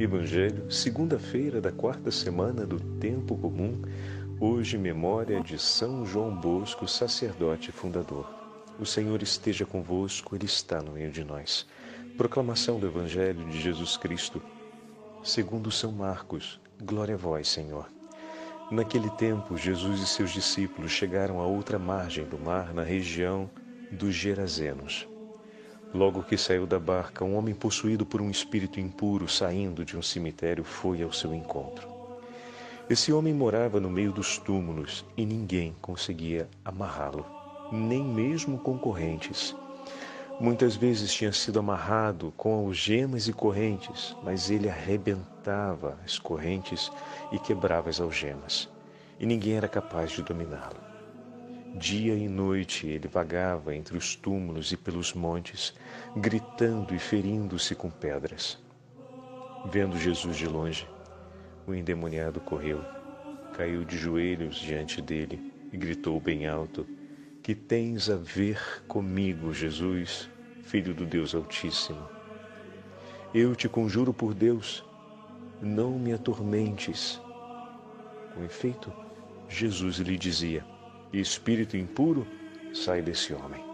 [0.00, 3.82] Evangelho, segunda-feira da quarta semana do Tempo Comum,
[4.38, 8.32] hoje memória de São João Bosco, sacerdote fundador.
[8.78, 11.66] O Senhor esteja convosco, Ele está no meio de nós.
[12.16, 14.40] Proclamação do Evangelho de Jesus Cristo,
[15.24, 16.60] segundo São Marcos.
[16.80, 17.88] Glória a vós, Senhor.
[18.70, 23.50] Naquele tempo, Jesus e seus discípulos chegaram à outra margem do mar, na região
[23.90, 25.08] dos Gerazenos.
[25.94, 30.02] Logo que saiu da barca, um homem possuído por um espírito impuro, saindo de um
[30.02, 31.88] cemitério, foi ao seu encontro.
[32.90, 37.24] Esse homem morava no meio dos túmulos e ninguém conseguia amarrá-lo,
[37.72, 39.56] nem mesmo concorrentes.
[40.40, 46.92] Muitas vezes tinha sido amarrado com algemas e correntes, mas ele arrebentava as correntes
[47.32, 48.68] e quebrava as algemas,
[49.18, 50.87] e ninguém era capaz de dominá-lo.
[51.78, 55.72] Dia e noite ele vagava entre os túmulos e pelos montes,
[56.16, 58.58] gritando e ferindo-se com pedras.
[59.70, 60.88] Vendo Jesus de longe,
[61.68, 62.84] o endemoniado correu,
[63.56, 66.84] caiu de joelhos diante dele e gritou bem alto:
[67.44, 70.28] Que tens a ver comigo, Jesus,
[70.64, 72.08] Filho do Deus Altíssimo?
[73.32, 74.84] Eu te conjuro por Deus,
[75.62, 77.22] não me atormentes.
[78.34, 78.92] Com efeito,
[79.48, 80.64] Jesus lhe dizia:
[81.12, 82.26] e espírito impuro,
[82.74, 83.64] sai desse homem.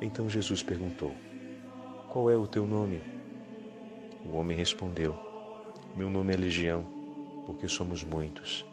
[0.00, 1.14] Então Jesus perguntou:
[2.08, 3.02] Qual é o teu nome?
[4.24, 5.18] O homem respondeu:
[5.96, 6.84] Meu nome é Legião,
[7.46, 8.64] porque somos muitos.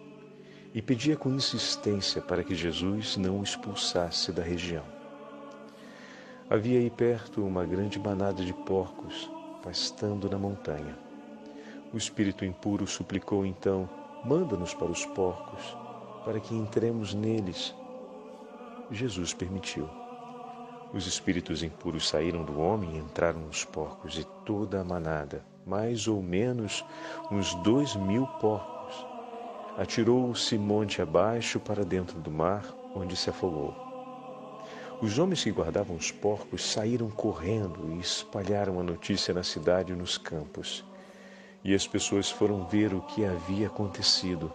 [0.73, 4.83] E pedia com insistência para que Jesus não o expulsasse da região.
[6.49, 9.29] Havia aí perto uma grande manada de porcos
[9.63, 10.95] pastando na montanha.
[11.91, 13.89] O espírito impuro suplicou então:
[14.23, 15.75] Manda-nos para os porcos
[16.25, 17.73] para que entremos neles.
[18.91, 19.87] Jesus permitiu.
[20.91, 26.07] Os espíritos impuros saíram do homem e entraram nos porcos, e toda a manada, mais
[26.07, 26.83] ou menos
[27.31, 29.05] uns dois mil porcos,
[29.77, 32.65] atirou-se monte abaixo para dentro do mar,
[32.95, 33.75] onde se afogou.
[35.01, 39.95] Os homens que guardavam os porcos saíram correndo e espalharam a notícia na cidade e
[39.95, 40.85] nos campos.
[41.63, 44.51] E as pessoas foram ver o que havia acontecido.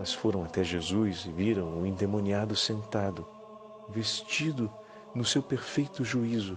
[0.00, 3.28] Elas foram até Jesus e viram o endemoniado sentado,
[3.90, 4.72] vestido
[5.14, 6.56] no seu perfeito juízo,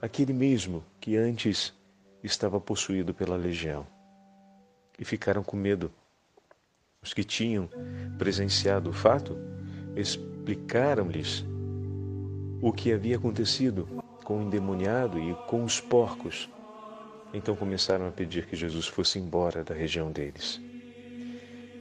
[0.00, 1.74] aquele mesmo que antes
[2.22, 3.86] estava possuído pela legião.
[4.98, 5.92] E ficaram com medo.
[7.02, 7.68] Os que tinham
[8.16, 9.36] presenciado o fato
[9.94, 11.44] explicaram-lhes
[12.62, 13.86] o que havia acontecido
[14.24, 16.48] com o endemoniado e com os porcos.
[17.34, 20.62] Então começaram a pedir que Jesus fosse embora da região deles.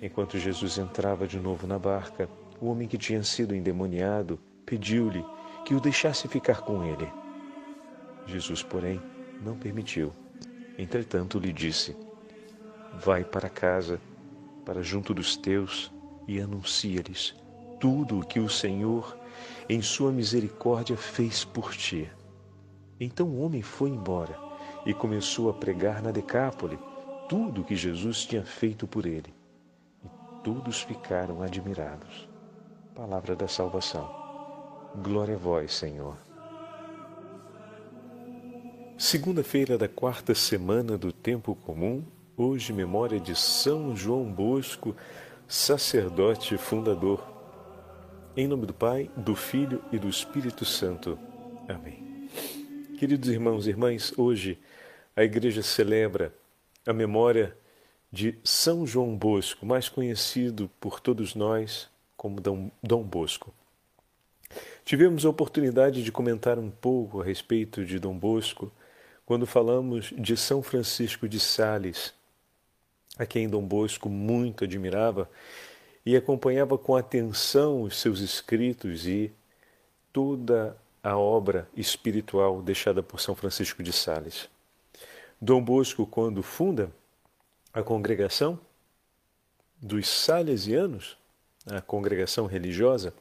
[0.05, 5.25] Enquanto Jesus entrava de novo na barca, o homem que tinha sido endemoniado pediu-lhe
[5.63, 7.07] que o deixasse ficar com ele.
[8.25, 9.01] Jesus, porém,
[9.41, 10.11] não permitiu.
[10.77, 11.95] Entretanto, lhe disse:
[12.99, 13.97] Vai para casa,
[14.65, 15.89] para junto dos teus,
[16.27, 17.33] e anuncia-lhes
[17.79, 19.17] tudo o que o Senhor,
[19.69, 22.11] em sua misericórdia, fez por ti.
[22.99, 24.37] Então o homem foi embora
[24.85, 26.77] e começou a pregar na Decápole
[27.29, 29.33] tudo o que Jesus tinha feito por ele
[30.43, 32.27] todos ficaram admirados.
[32.93, 34.09] Palavra da salvação.
[35.01, 36.17] Glória a vós, Senhor.
[38.97, 42.05] Segunda-feira da quarta semana do tempo comum,
[42.37, 44.95] hoje memória de São João Bosco,
[45.47, 47.23] sacerdote fundador.
[48.35, 51.17] Em nome do Pai, do Filho e do Espírito Santo.
[51.67, 52.29] Amém.
[52.99, 54.59] Queridos irmãos e irmãs, hoje
[55.15, 56.33] a igreja celebra
[56.85, 57.57] a memória
[58.13, 63.51] de São João Bosco, mais conhecido por todos nós como Dom Bosco.
[64.85, 68.71] Tivemos a oportunidade de comentar um pouco a respeito de Dom Bosco
[69.25, 72.13] quando falamos de São Francisco de Sales,
[73.17, 75.27] a quem Dom Bosco muito admirava
[76.05, 79.31] e acompanhava com atenção os seus escritos e
[80.11, 84.47] toda a obra espiritual deixada por São Francisco de Sales.
[85.41, 86.91] Dom Bosco, quando funda
[87.73, 88.59] a congregação
[89.81, 91.17] dos Salesianos,
[91.65, 93.13] a congregação religiosa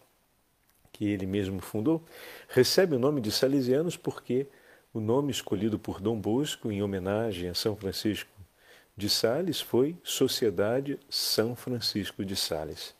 [0.92, 2.04] que ele mesmo fundou,
[2.48, 4.46] recebe o nome de Salesianos porque
[4.92, 8.30] o nome escolhido por Dom Bosco em homenagem a São Francisco
[8.94, 12.94] de Sales foi Sociedade São Francisco de Sales.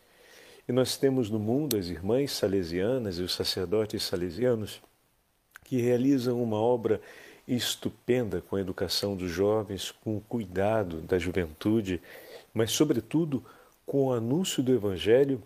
[0.66, 4.80] E nós temos no mundo as irmãs salesianas e os sacerdotes salesianos
[5.64, 7.00] que realizam uma obra
[7.46, 12.00] estupenda com a educação dos jovens, com o cuidado da juventude,
[12.54, 13.44] mas, sobretudo,
[13.84, 15.42] com o anúncio do Evangelho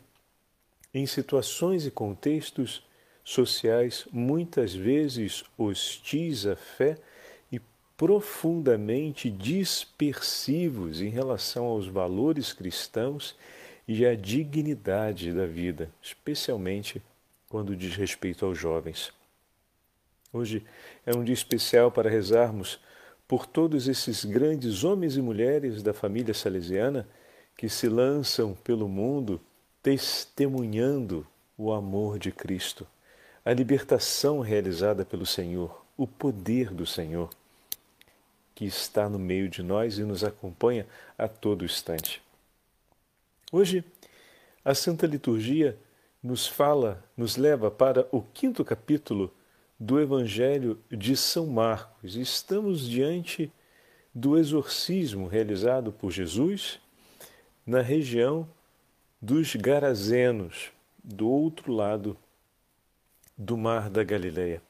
[0.93, 2.83] em situações e contextos
[3.25, 6.97] sociais muitas vezes hostis à fé
[7.51, 7.61] e
[7.97, 13.37] profundamente dispersivos em relação aos valores cristãos
[13.89, 17.03] e à dignidade da vida, especialmente
[17.49, 19.16] quando diz respeito aos jovens.
[20.37, 20.63] Hoje
[21.07, 22.79] é um dia especial para rezarmos
[23.27, 27.09] por todos esses grandes homens e mulheres da família salesiana
[27.57, 29.41] que se lançam pelo mundo
[29.83, 32.87] testemunhando o amor de Cristo,
[33.45, 37.31] a libertação realizada pelo Senhor, o poder do Senhor
[38.55, 40.87] que está no meio de nós e nos acompanha
[41.17, 42.23] a todo instante.
[43.51, 43.83] Hoje,
[44.63, 45.79] a Santa Liturgia
[46.23, 49.33] nos fala, nos leva para o quinto capítulo
[49.79, 52.17] do Evangelho de São Marcos.
[52.17, 53.53] Estamos diante
[54.15, 56.81] do exorcismo realizado por Jesus
[57.67, 58.49] na região
[59.21, 60.71] dos Garazenos,
[61.05, 62.17] do outro lado
[63.37, 64.63] do Mar da Galileia.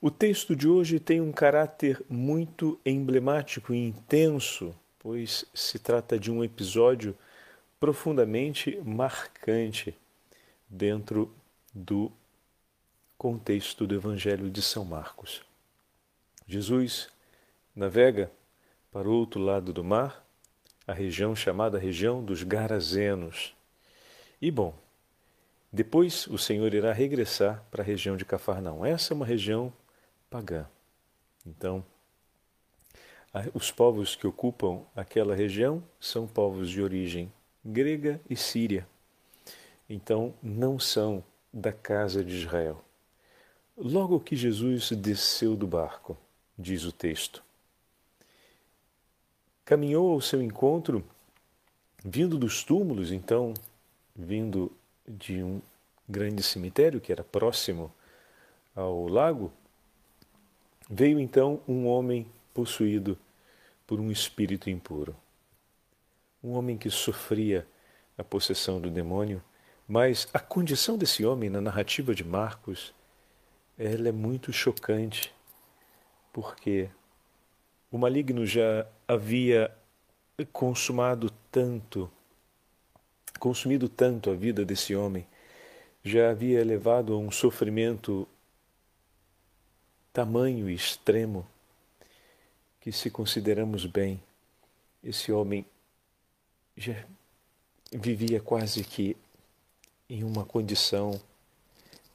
[0.00, 6.30] O texto de hoje tem um caráter muito emblemático e intenso, pois se trata de
[6.30, 7.16] um episódio
[7.78, 9.94] profundamente marcante
[10.68, 11.34] dentro
[11.74, 12.12] do
[13.20, 15.42] contexto do Evangelho de São Marcos.
[16.48, 17.10] Jesus
[17.76, 18.32] navega
[18.90, 20.24] para o outro lado do mar,
[20.86, 23.54] a região chamada região dos Garazenos.
[24.40, 24.74] E bom,
[25.70, 28.86] depois o Senhor irá regressar para a região de Cafarnaum.
[28.86, 29.70] Essa é uma região
[30.30, 30.66] pagã.
[31.44, 31.84] Então,
[33.52, 37.30] os povos que ocupam aquela região são povos de origem
[37.62, 38.88] grega e síria.
[39.90, 41.22] Então, não são
[41.52, 42.82] da casa de Israel.
[43.82, 46.16] Logo que Jesus desceu do barco,
[46.58, 47.42] diz o texto,
[49.64, 51.04] caminhou ao seu encontro,
[52.04, 53.54] vindo dos túmulos, então,
[54.14, 54.70] vindo
[55.08, 55.62] de um
[56.08, 57.90] grande cemitério que era próximo
[58.74, 59.50] ao lago,
[60.92, 63.16] Veio então um homem possuído
[63.86, 65.14] por um espírito impuro.
[66.42, 67.64] Um homem que sofria
[68.18, 69.40] a possessão do demônio,
[69.86, 72.92] mas a condição desse homem na narrativa de Marcos,
[73.82, 75.32] ela é muito chocante,
[76.34, 76.90] porque
[77.90, 79.74] o maligno já havia
[80.52, 82.10] consumado tanto,
[83.38, 85.26] consumido tanto a vida desse homem,
[86.04, 88.28] já havia levado a um sofrimento
[90.12, 91.46] tamanho extremo
[92.82, 94.22] que, se consideramos bem,
[95.02, 95.64] esse homem
[96.76, 97.02] já
[97.90, 99.16] vivia quase que
[100.06, 101.18] em uma condição,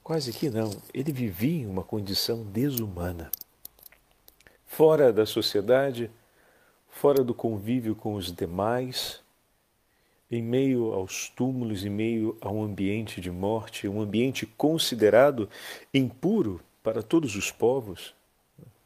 [0.06, 3.31] quase que não, ele vivia em uma condição desumana.
[4.68, 6.12] Fora da sociedade,
[6.88, 9.19] fora do convívio com os demais,
[10.30, 15.50] em meio aos túmulos, em meio a um ambiente de morte, um ambiente considerado
[15.92, 18.13] impuro para todos os povos,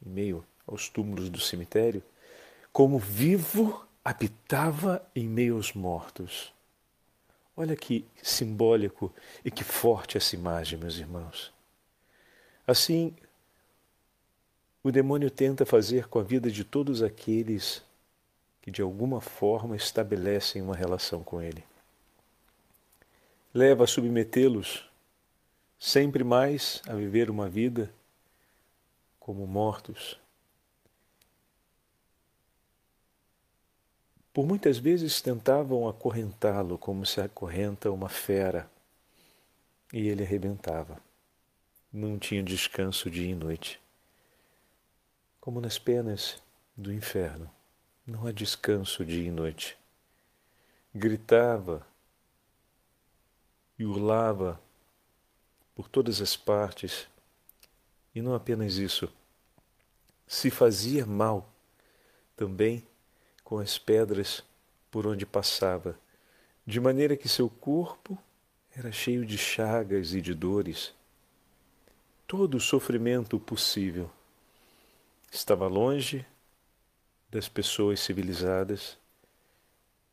[0.02, 2.02] em meio aos túmulos do cemitério,
[2.72, 6.50] como vivo habitava em meio aos mortos.
[7.60, 9.12] Olha que simbólico
[9.44, 11.52] e que forte essa imagem, meus irmãos.
[12.66, 13.14] Assim,
[14.82, 17.84] o demônio tenta fazer com a vida de todos aqueles
[18.62, 21.62] que de alguma forma estabelecem uma relação com ele.
[23.52, 24.88] Leva a submetê-los
[25.78, 27.92] sempre mais a viver uma vida
[29.18, 30.18] como mortos.
[34.32, 38.70] Por muitas vezes tentavam acorrentá-lo como se acorrenta uma fera,
[39.92, 41.02] e ele arrebentava.
[41.92, 43.80] Não tinha descanso dia e noite.
[45.40, 46.40] Como nas penas
[46.76, 47.50] do inferno,
[48.06, 49.76] não há descanso dia e noite.
[50.94, 51.84] Gritava
[53.76, 54.60] e urlava
[55.74, 57.08] por todas as partes.
[58.14, 59.12] E não apenas isso,
[60.26, 61.48] se fazia mal
[62.36, 62.86] também
[63.50, 64.44] com as pedras
[64.92, 65.98] por onde passava,
[66.64, 68.16] de maneira que seu corpo
[68.76, 70.94] era cheio de chagas e de dores.
[72.28, 74.08] Todo o sofrimento possível
[75.32, 76.24] estava longe
[77.28, 78.96] das pessoas civilizadas,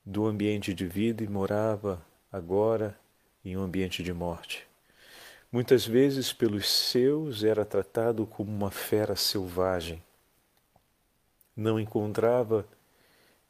[0.04, 3.00] do ambiente de vida e morava agora
[3.46, 4.66] em um ambiente de morte.
[5.52, 10.04] Muitas vezes, pelos seus, era tratado como uma fera selvagem.
[11.56, 12.68] Não encontrava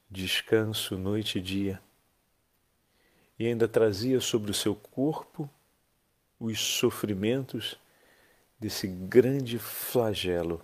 [0.09, 1.81] descanso noite e dia.
[3.37, 5.49] E ainda trazia sobre o seu corpo
[6.39, 7.77] os sofrimentos
[8.59, 10.63] desse grande flagelo.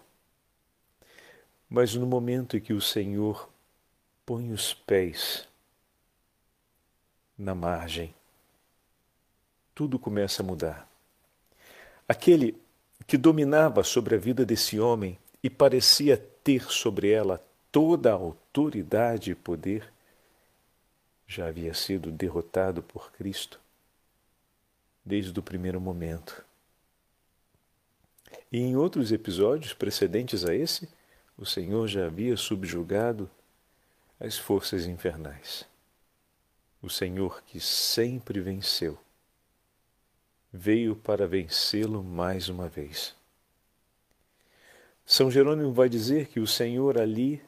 [1.69, 3.49] Mas no momento em que o Senhor
[4.25, 5.47] põe os pés
[7.37, 8.13] na margem,
[9.73, 10.89] tudo começa a mudar.
[12.07, 12.61] Aquele
[13.07, 19.31] que dominava sobre a vida desse homem e parecia ter sobre ela toda a autoridade
[19.31, 19.91] e poder,
[21.25, 23.59] já havia sido derrotado por Cristo
[25.03, 26.45] desde o primeiro momento.
[28.51, 30.87] E em outros episódios precedentes a esse,
[31.35, 33.27] o Senhor já havia subjugado
[34.19, 35.65] as forças infernais.
[36.79, 38.99] O Senhor que sempre venceu,
[40.51, 43.15] veio para vencê-lo mais uma vez.
[45.03, 47.41] São Jerônimo vai dizer que o Senhor ali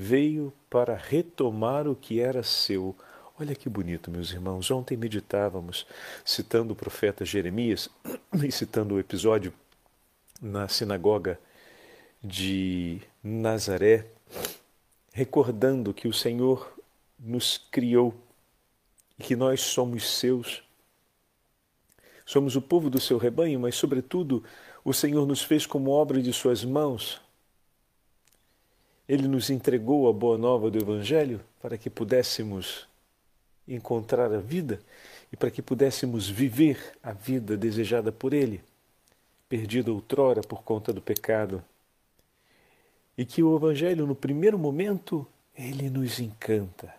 [0.00, 2.94] veio para retomar o que era seu.
[3.38, 4.70] Olha que bonito, meus irmãos.
[4.70, 5.84] Ontem meditávamos
[6.24, 7.90] citando o profeta Jeremias
[8.46, 9.52] e citando o episódio
[10.40, 11.36] na sinagoga
[12.22, 14.06] de Nazaré,
[15.12, 16.78] recordando que o Senhor
[17.18, 18.14] nos criou
[19.18, 20.62] e que nós somos seus.
[22.24, 24.44] Somos o povo do seu rebanho, mas, sobretudo,
[24.84, 27.20] o Senhor nos fez como obra de Suas mãos.
[29.08, 32.86] Ele nos entregou a boa nova do Evangelho para que pudéssemos
[33.66, 34.80] encontrar a vida
[35.32, 38.62] e para que pudéssemos viver a vida desejada por Ele
[39.48, 41.64] perdido outrora por conta do pecado.
[43.16, 46.94] E que o Evangelho, no primeiro momento, ele nos encanta,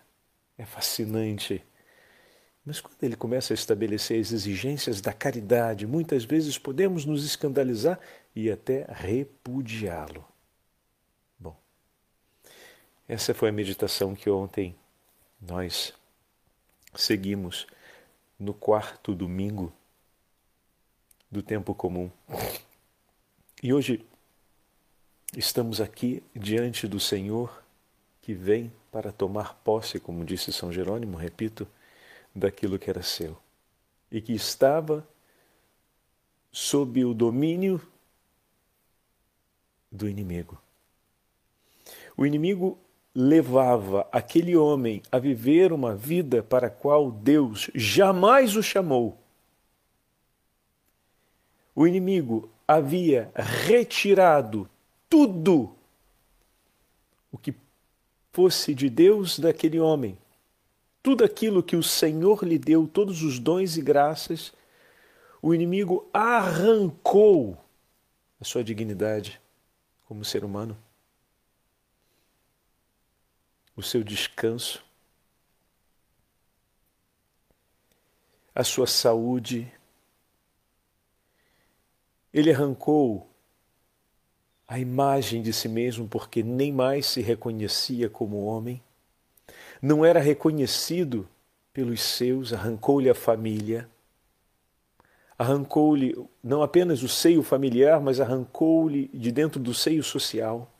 [0.58, 1.62] é fascinante.
[2.64, 7.98] Mas quando ele começa a estabelecer as exigências da caridade, muitas vezes podemos nos escandalizar
[8.36, 10.29] e até repudiá-lo.
[13.10, 14.72] Essa foi a meditação que ontem
[15.42, 15.92] nós
[16.94, 17.66] seguimos
[18.38, 19.72] no quarto domingo
[21.28, 22.08] do tempo comum.
[23.60, 24.06] E hoje
[25.36, 27.64] estamos aqui diante do Senhor
[28.22, 31.66] que vem para tomar posse, como disse São Jerônimo, repito,
[32.32, 33.36] daquilo que era seu
[34.08, 35.04] e que estava
[36.52, 37.84] sob o domínio
[39.90, 40.62] do inimigo.
[42.16, 42.78] O inimigo
[43.14, 49.18] levava aquele homem a viver uma vida para a qual Deus jamais o chamou.
[51.74, 54.68] O inimigo havia retirado
[55.08, 55.74] tudo
[57.32, 57.54] o que
[58.32, 60.16] fosse de Deus daquele homem,
[61.02, 64.52] tudo aquilo que o Senhor lhe deu, todos os dons e graças,
[65.42, 67.56] o inimigo arrancou
[68.40, 69.40] a sua dignidade
[70.06, 70.76] como ser humano,
[73.80, 74.84] o seu descanso,
[78.54, 79.72] a sua saúde,
[82.32, 83.28] ele arrancou
[84.68, 88.80] a imagem de si mesmo porque nem mais se reconhecia como homem,
[89.82, 91.28] não era reconhecido
[91.72, 93.88] pelos seus, arrancou-lhe a família,
[95.38, 100.70] arrancou-lhe não apenas o seio familiar, mas arrancou-lhe de dentro do seio social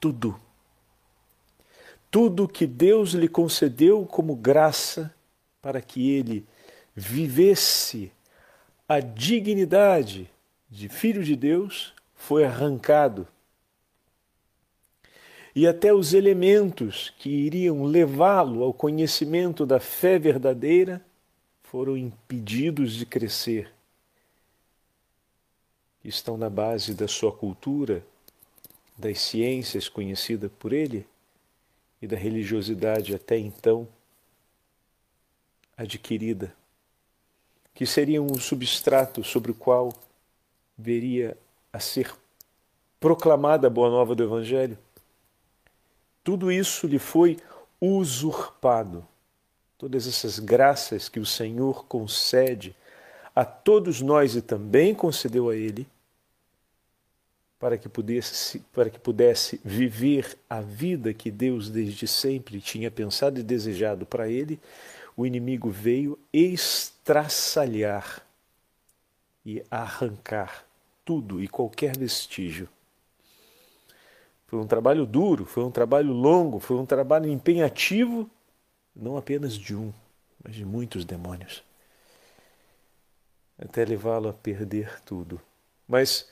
[0.00, 0.40] tudo.
[2.10, 5.14] Tudo que Deus lhe concedeu como graça
[5.62, 6.44] para que ele
[6.94, 8.10] vivesse
[8.88, 10.28] a dignidade
[10.68, 13.28] de filho de Deus foi arrancado.
[15.54, 21.04] E até os elementos que iriam levá-lo ao conhecimento da fé verdadeira
[21.62, 23.72] foram impedidos de crescer.
[26.04, 28.04] Estão na base da sua cultura,
[28.96, 31.06] das ciências conhecida por ele
[32.00, 33.86] e da religiosidade até então
[35.76, 36.54] adquirida
[37.74, 39.92] que seriam um substrato sobre o qual
[40.76, 41.36] veria
[41.72, 42.14] a ser
[42.98, 44.76] proclamada a boa nova do Evangelho.
[46.22, 47.38] Tudo isso lhe foi
[47.80, 49.06] usurpado.
[49.78, 52.76] Todas essas graças que o Senhor concede
[53.34, 55.86] a todos nós e também concedeu a Ele,
[57.60, 63.38] para que pudesse, para que pudesse viver a vida que Deus desde sempre tinha pensado
[63.38, 64.58] e desejado para Ele,
[65.14, 68.26] o inimigo veio estraçalhar
[69.44, 70.64] e arrancar
[71.04, 72.66] tudo e qualquer vestígio.
[74.46, 78.28] Foi um trabalho duro, foi um trabalho longo, foi um trabalho empenhativo,
[78.96, 79.92] não apenas de um,
[80.42, 81.62] mas de muitos demônios,
[83.58, 85.38] até levá-lo a perder tudo.
[85.86, 86.26] Mas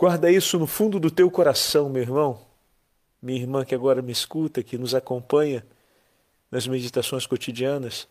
[0.00, 2.40] guarda isso no fundo do teu coração, meu irmão,
[3.20, 5.62] minha irmã que agora me escuta, que nos acompanha
[6.50, 8.08] nas meditações cotidianas.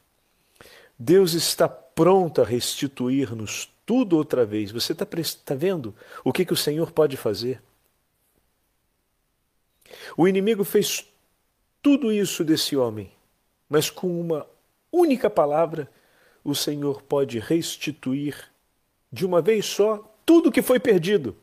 [0.99, 4.69] Deus está pronto a restituir-nos tudo outra vez.
[4.69, 7.59] Você está tá vendo o que, que o Senhor pode fazer?
[10.15, 11.07] O inimigo fez
[11.81, 13.11] tudo isso desse homem,
[13.67, 14.45] mas com uma
[14.91, 15.89] única palavra,
[16.43, 18.35] o Senhor pode restituir
[19.11, 21.35] de uma vez só tudo que foi perdido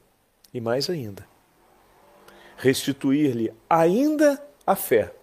[0.56, 1.26] e mais ainda.
[2.58, 5.14] restituir-lhe ainda a fé.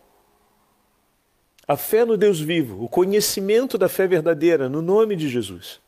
[1.68, 5.82] A fé no Deus vivo, o conhecimento da fé verdadeira no nome de Jesus,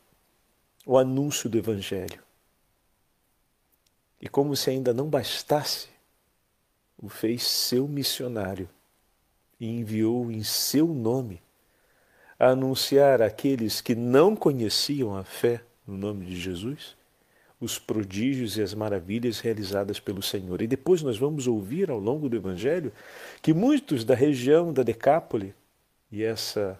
[0.83, 2.19] o anúncio do Evangelho.
[4.19, 5.89] E como se ainda não bastasse,
[6.97, 8.67] o fez seu missionário
[9.59, 11.43] e enviou em seu nome
[12.39, 16.95] a anunciar àqueles que não conheciam a fé no nome de Jesus
[17.65, 20.61] os prodígios e as maravilhas realizadas pelo Senhor.
[20.61, 22.93] E depois nós vamos ouvir ao longo do Evangelho
[23.41, 25.53] que muitos da região da Decápole
[26.11, 26.79] e essa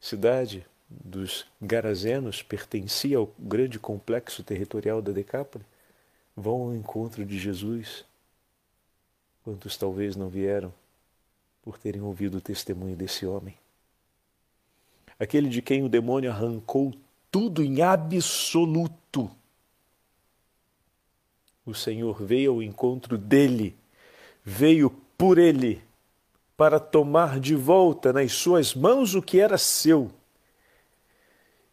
[0.00, 5.64] cidade dos Garazenos pertencia ao grande complexo territorial da Decápole,
[6.36, 8.04] vão ao encontro de Jesus.
[9.44, 10.72] Quantos talvez não vieram
[11.62, 13.56] por terem ouvido o testemunho desse homem?
[15.18, 16.92] Aquele de quem o demônio arrancou
[17.32, 19.30] tudo em absoluto.
[21.64, 23.74] O Senhor veio ao encontro dele,
[24.44, 25.82] veio por ele,
[26.56, 30.10] para tomar de volta nas suas mãos o que era seu,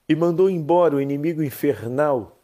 [0.08, 2.39] e mandou embora o inimigo infernal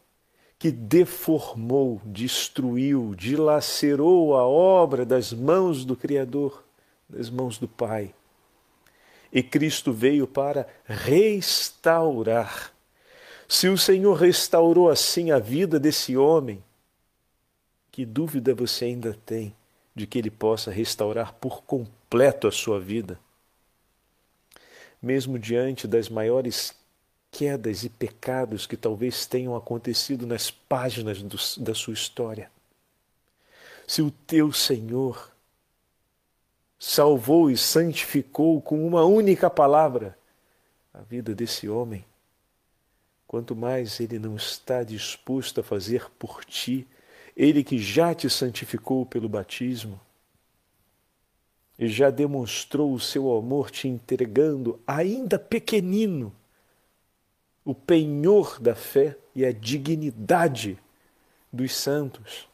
[0.58, 6.62] que deformou, destruiu, dilacerou a obra das mãos do Criador,
[7.08, 8.14] das mãos do Pai.
[9.32, 12.75] E Cristo veio para restaurar
[13.48, 16.62] se o Senhor restaurou assim a vida desse homem,
[17.92, 19.54] que dúvida você ainda tem
[19.94, 23.18] de que ele possa restaurar por completo a sua vida?
[25.00, 26.74] Mesmo diante das maiores
[27.30, 32.50] quedas e pecados que talvez tenham acontecido nas páginas do, da sua história.
[33.86, 35.30] Se o teu Senhor
[36.78, 40.18] salvou e santificou com uma única palavra
[40.92, 42.04] a vida desse homem,
[43.26, 46.86] quanto mais Ele não está disposto a fazer por ti,
[47.36, 50.00] Ele que já te santificou pelo batismo
[51.78, 56.34] e já demonstrou o seu amor te entregando, ainda pequenino,
[57.64, 60.78] o penhor da fé e a dignidade
[61.52, 62.48] dos santos.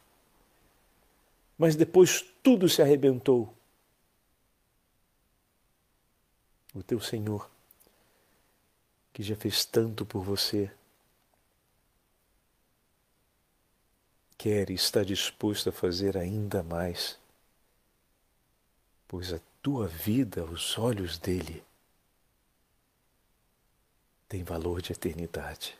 [1.57, 3.53] Mas depois tudo se arrebentou.
[6.73, 7.52] O teu Senhor
[9.13, 10.71] que já fez tanto por você,
[14.35, 17.17] quer e está disposto a fazer ainda mais,
[19.07, 21.63] pois a tua vida aos olhos dele
[24.27, 25.77] tem valor de eternidade.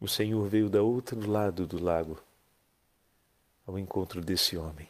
[0.00, 2.20] O Senhor veio da outro lado do lago
[3.64, 4.88] ao encontro desse homem.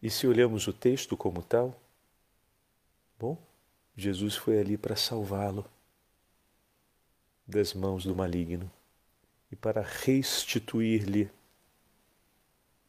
[0.00, 1.81] E se olhamos o texto como tal,
[3.22, 3.38] Bom,
[3.96, 5.64] Jesus foi ali para salvá-lo
[7.46, 8.68] das mãos do maligno
[9.48, 11.30] e para restituir-lhe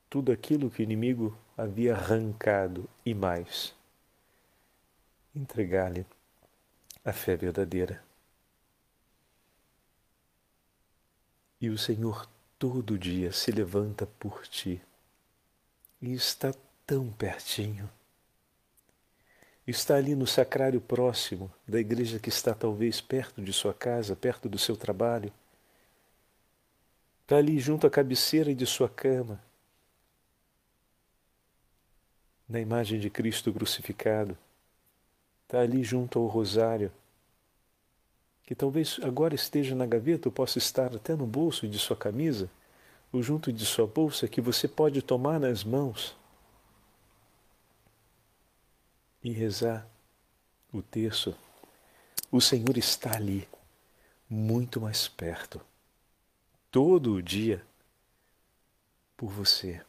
[0.09, 3.75] tudo aquilo que o inimigo havia arrancado e mais.
[5.35, 6.03] Entregar-lhe
[7.05, 8.03] a fé verdadeira.
[11.61, 14.81] E o Senhor todo dia se levanta por ti
[16.01, 16.51] e está
[16.87, 17.87] tão pertinho
[19.71, 24.49] está ali no sacrário próximo da igreja que está talvez perto de sua casa, perto
[24.49, 25.31] do seu trabalho.
[27.21, 29.41] Está ali junto à cabeceira de sua cama,
[32.47, 34.37] na imagem de Cristo crucificado.
[35.45, 36.91] Está ali junto ao rosário,
[38.43, 42.49] que talvez agora esteja na gaveta ou possa estar até no bolso de sua camisa,
[43.13, 46.15] ou junto de sua bolsa, que você pode tomar nas mãos
[49.23, 49.87] e rezar
[50.71, 51.35] o terço,
[52.31, 53.47] o Senhor está ali,
[54.29, 55.61] muito mais perto,
[56.69, 57.65] todo o dia,
[59.15, 59.81] por você,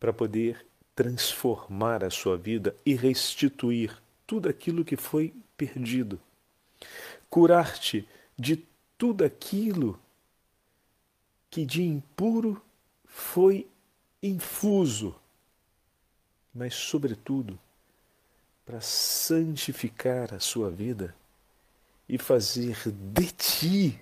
[0.00, 6.20] para poder transformar a sua vida e restituir tudo aquilo que foi perdido,
[7.30, 8.66] curar-te de
[8.98, 10.00] tudo aquilo
[11.50, 12.60] que de impuro
[13.04, 13.68] foi
[14.22, 15.14] infuso
[16.54, 17.58] mas, sobretudo,
[18.64, 21.14] para santificar a sua vida
[22.08, 24.00] e fazer de ti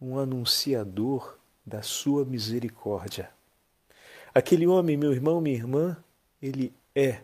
[0.00, 3.30] um anunciador da sua misericórdia.
[4.34, 5.96] Aquele homem, meu irmão, minha irmã,
[6.42, 7.22] ele é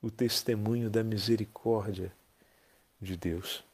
[0.00, 2.12] o testemunho da misericórdia
[3.00, 3.64] de Deus.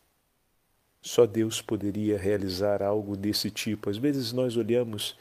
[1.01, 3.89] Só Deus poderia realizar algo desse tipo.
[3.89, 5.17] Às vezes nós olhamos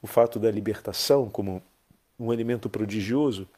[0.00, 1.62] o fato da libertação como
[2.18, 3.48] um elemento prodigioso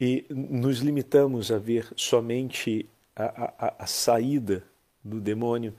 [0.00, 4.62] e nos limitamos a ver somente a, a, a saída
[5.02, 5.74] do demônio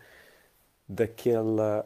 [0.88, 1.86] daquela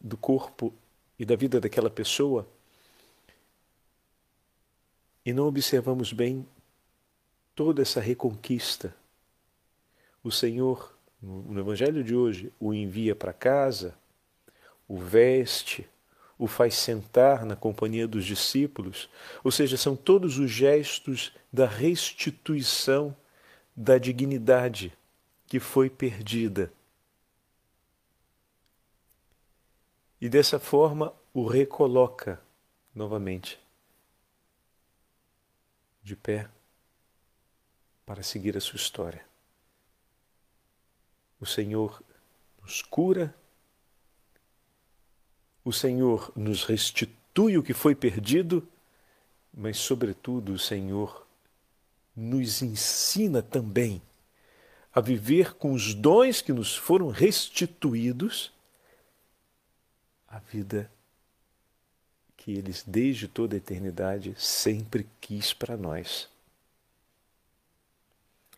[0.00, 0.72] do corpo
[1.18, 2.46] e da vida daquela pessoa
[5.24, 6.46] e não observamos bem
[7.54, 8.94] toda essa reconquista.
[10.22, 13.94] O Senhor, no Evangelho de hoje, o envia para casa,
[14.88, 15.88] o veste,
[16.42, 19.08] o faz sentar na companhia dos discípulos,
[19.44, 23.16] ou seja, são todos os gestos da restituição
[23.76, 24.92] da dignidade
[25.46, 26.72] que foi perdida.
[30.20, 32.42] E dessa forma o recoloca
[32.92, 33.56] novamente
[36.02, 36.50] de pé
[38.04, 39.24] para seguir a sua história.
[41.38, 42.02] O Senhor
[42.60, 43.32] nos cura,
[45.64, 48.66] o Senhor nos restitui o que foi perdido,
[49.52, 51.26] mas, sobretudo, o Senhor
[52.16, 54.02] nos ensina também
[54.94, 58.52] a viver com os dons que nos foram restituídos
[60.28, 60.90] a vida
[62.36, 66.28] que eles, desde toda a eternidade, sempre quis para nós.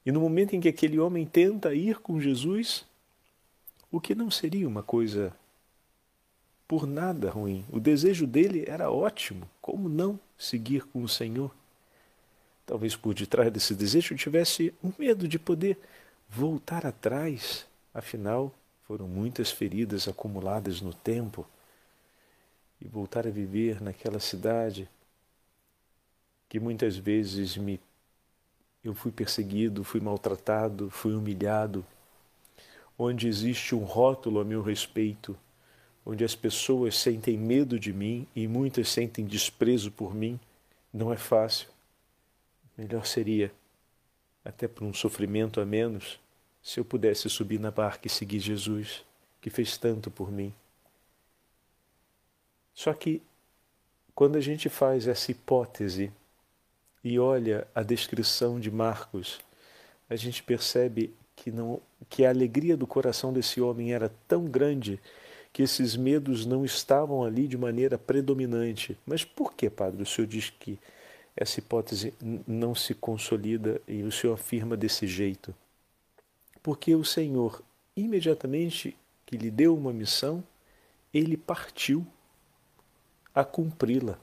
[0.06, 2.84] E no momento em que aquele homem tenta ir com Jesus,
[3.90, 5.36] o que não seria uma coisa
[6.66, 11.54] por nada ruim, o desejo dele era ótimo, como não seguir com o Senhor?
[12.66, 15.78] Talvez por detrás desse desejo tivesse um medo de poder
[16.28, 18.52] voltar atrás, afinal,
[18.86, 21.46] foram muitas feridas acumuladas no tempo.
[22.80, 24.88] E voltar a viver naquela cidade
[26.48, 27.80] que muitas vezes me
[28.82, 31.84] eu fui perseguido, fui maltratado, fui humilhado,
[32.98, 35.34] onde existe um rótulo a meu respeito,
[36.04, 40.38] onde as pessoas sentem medo de mim e muitas sentem desprezo por mim,
[40.92, 41.68] não é fácil.
[42.76, 43.52] Melhor seria,
[44.44, 46.18] até por um sofrimento a menos,
[46.62, 49.04] se eu pudesse subir na barca e seguir Jesus,
[49.40, 50.52] que fez tanto por mim.
[52.74, 53.22] Só que
[54.14, 56.12] quando a gente faz essa hipótese
[57.02, 59.40] e olha a descrição de Marcos,
[60.08, 65.00] a gente percebe que não que a alegria do coração desse homem era tão grande
[65.54, 68.98] que esses medos não estavam ali de maneira predominante.
[69.06, 70.76] Mas por que, padre, o senhor diz que
[71.36, 72.12] essa hipótese
[72.44, 75.54] não se consolida e o senhor afirma desse jeito?
[76.60, 77.62] Porque o Senhor,
[77.96, 80.42] imediatamente que lhe deu uma missão,
[81.12, 82.04] ele partiu
[83.32, 84.18] a cumpri-la.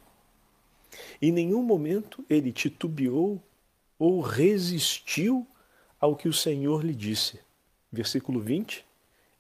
[1.21, 3.41] Em nenhum momento ele titubeou
[3.97, 5.47] ou resistiu
[5.97, 7.39] ao que o Senhor lhe disse.
[7.89, 8.90] Versículo 20.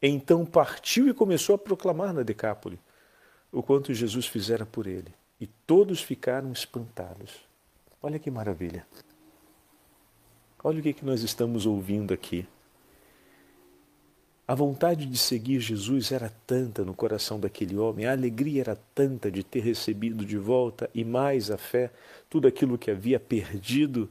[0.01, 2.79] Então partiu e começou a proclamar na Decápole
[3.51, 5.13] o quanto Jesus fizera por ele.
[5.39, 7.31] E todos ficaram espantados.
[8.01, 8.85] Olha que maravilha.
[10.63, 12.47] Olha o que, que nós estamos ouvindo aqui.
[14.47, 19.31] A vontade de seguir Jesus era tanta no coração daquele homem, a alegria era tanta
[19.31, 21.91] de ter recebido de volta e mais a fé,
[22.29, 24.09] tudo aquilo que havia perdido,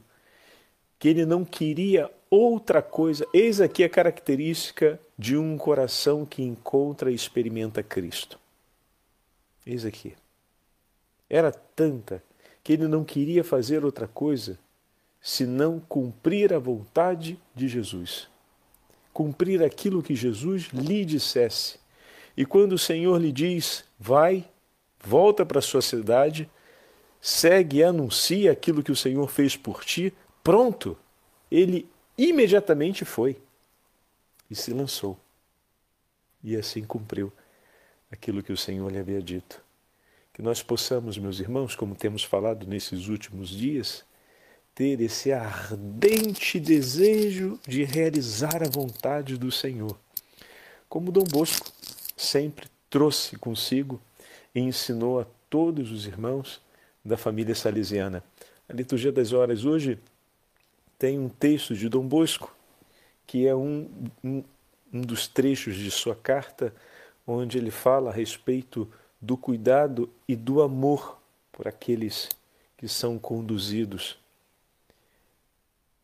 [1.01, 3.27] que ele não queria outra coisa.
[3.33, 8.39] Eis aqui a característica de um coração que encontra e experimenta Cristo.
[9.65, 10.13] Eis aqui.
[11.29, 12.23] Era tanta
[12.63, 14.57] que ele não queria fazer outra coisa
[15.19, 18.31] senão cumprir a vontade de Jesus
[19.13, 21.79] cumprir aquilo que Jesus lhe dissesse.
[22.35, 24.45] E quando o Senhor lhe diz, vai,
[25.03, 26.49] volta para a sua cidade,
[27.19, 30.97] segue e anuncia aquilo que o Senhor fez por ti, pronto,
[31.49, 33.37] ele imediatamente foi
[34.49, 35.17] e se lançou.
[36.43, 37.31] E assim cumpriu
[38.11, 39.63] aquilo que o Senhor lhe havia dito.
[40.33, 44.03] Que nós possamos, meus irmãos, como temos falado nesses últimos dias,
[44.73, 49.97] ter esse ardente desejo de realizar a vontade do Senhor.
[50.87, 51.71] Como Dom Bosco
[52.15, 54.01] sempre trouxe consigo
[54.53, 56.61] e ensinou a todos os irmãos
[57.03, 58.23] da família salesiana.
[58.67, 59.99] A liturgia das horas hoje
[61.01, 62.55] tem um texto de Dom Bosco,
[63.25, 63.89] que é um,
[64.23, 64.43] um,
[64.93, 66.71] um dos trechos de sua carta,
[67.25, 68.87] onde ele fala a respeito
[69.19, 71.19] do cuidado e do amor
[71.51, 72.29] por aqueles
[72.77, 74.15] que são conduzidos.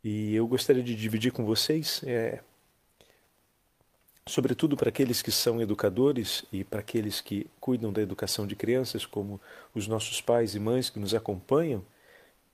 [0.03, 2.41] E eu gostaria de dividir com vocês, é,
[4.25, 9.05] sobretudo para aqueles que são educadores e para aqueles que cuidam da educação de crianças,
[9.05, 9.39] como
[9.75, 11.85] os nossos pais e mães que nos acompanham,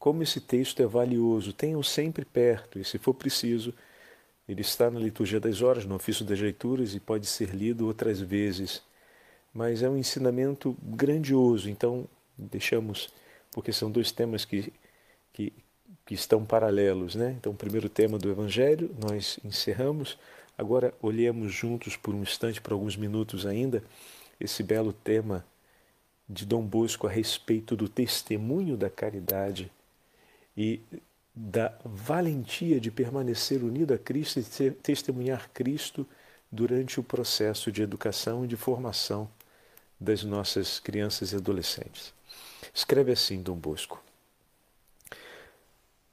[0.03, 1.53] como esse texto é valioso.
[1.53, 3.73] Tenham sempre perto e, se for preciso,
[4.45, 8.19] ele está na liturgia das horas, no ofício das leituras e pode ser lido outras
[8.19, 8.83] vezes.
[9.53, 12.05] Mas é um ensinamento grandioso, então
[12.37, 13.13] deixamos,
[13.53, 14.73] porque são dois temas que,
[15.31, 15.53] que,
[16.05, 17.33] que estão paralelos, né?
[17.39, 20.19] Então, o primeiro tema do Evangelho nós encerramos.
[20.57, 23.81] Agora olhemos juntos por um instante, por alguns minutos ainda,
[24.37, 25.45] esse belo tema
[26.27, 29.71] de Dom Bosco a respeito do testemunho da caridade
[30.55, 30.81] e
[31.35, 36.07] da valentia de permanecer unido a Cristo e testemunhar Cristo
[36.51, 39.29] durante o processo de educação e de formação
[39.99, 42.13] das nossas crianças e adolescentes.
[42.73, 44.03] Escreve assim Dom Bosco: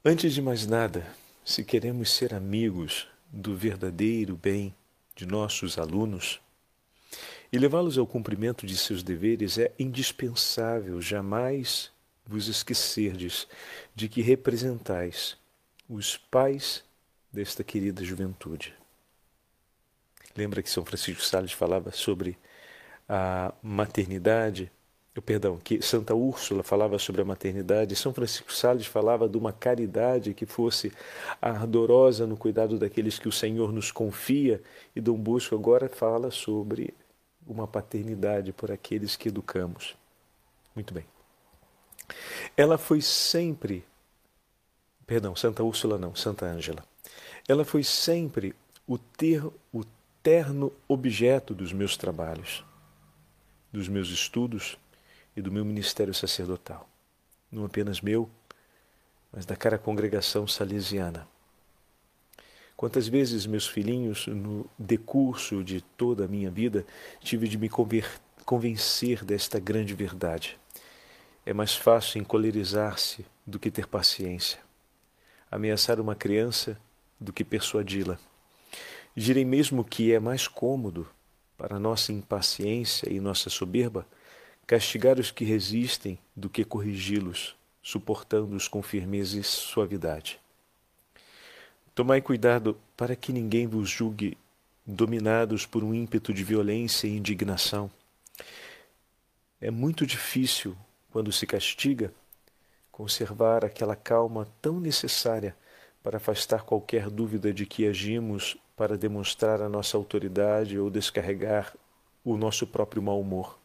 [0.03, 1.05] Antes de mais nada,
[1.45, 4.73] se queremos ser amigos do verdadeiro bem
[5.15, 6.39] de nossos alunos
[7.51, 11.91] e levá-los ao cumprimento de seus deveres, é indispensável jamais
[12.31, 13.47] vos esquecerdes
[13.93, 15.37] de que representais
[15.89, 16.83] os pais
[17.31, 18.73] desta querida juventude.
[20.35, 22.37] Lembra que São Francisco Sales falava sobre
[23.07, 24.71] a maternidade
[25.19, 30.33] perdão, que Santa Úrsula falava sobre a maternidade, São Francisco Sales falava de uma caridade
[30.33, 30.93] que fosse
[31.41, 34.61] ardorosa no cuidado daqueles que o Senhor nos confia,
[34.95, 36.93] e Dom Bosco agora fala sobre
[37.45, 39.97] uma paternidade por aqueles que educamos.
[40.73, 41.10] Muito bem.
[42.55, 43.85] Ela foi sempre,
[45.05, 46.83] perdão, Santa Úrsula não, Santa Ângela.
[47.47, 48.55] Ela foi sempre
[48.87, 49.43] o ter
[49.73, 49.83] o
[50.21, 52.63] terno objeto dos meus trabalhos,
[53.71, 54.77] dos meus estudos
[55.35, 56.87] e do meu ministério sacerdotal.
[57.51, 58.29] Não apenas meu,
[59.31, 61.27] mas da cara congregação salesiana.
[62.75, 66.85] Quantas vezes, meus filhinhos, no decurso de toda a minha vida,
[67.19, 67.69] tive de me
[68.43, 70.57] convencer desta grande verdade.
[71.51, 74.57] É mais fácil encolerizar-se do que ter paciência,
[75.51, 76.79] ameaçar uma criança
[77.19, 78.17] do que persuadi-la.
[79.13, 81.05] Direi mesmo que é mais cômodo,
[81.57, 84.07] para nossa impaciência e nossa soberba,
[84.65, 90.39] castigar os que resistem do que corrigi-los, suportando-os com firmeza e suavidade.
[91.93, 94.37] Tomai cuidado para que ninguém vos julgue
[94.87, 97.91] dominados por um ímpeto de violência e indignação.
[99.59, 100.77] É muito difícil,
[101.11, 102.13] quando se castiga,
[102.91, 105.55] conservar aquela calma tão necessária
[106.01, 111.75] para afastar qualquer dúvida de que agimos para demonstrar a nossa autoridade ou descarregar
[112.23, 113.59] o nosso próprio mau humor.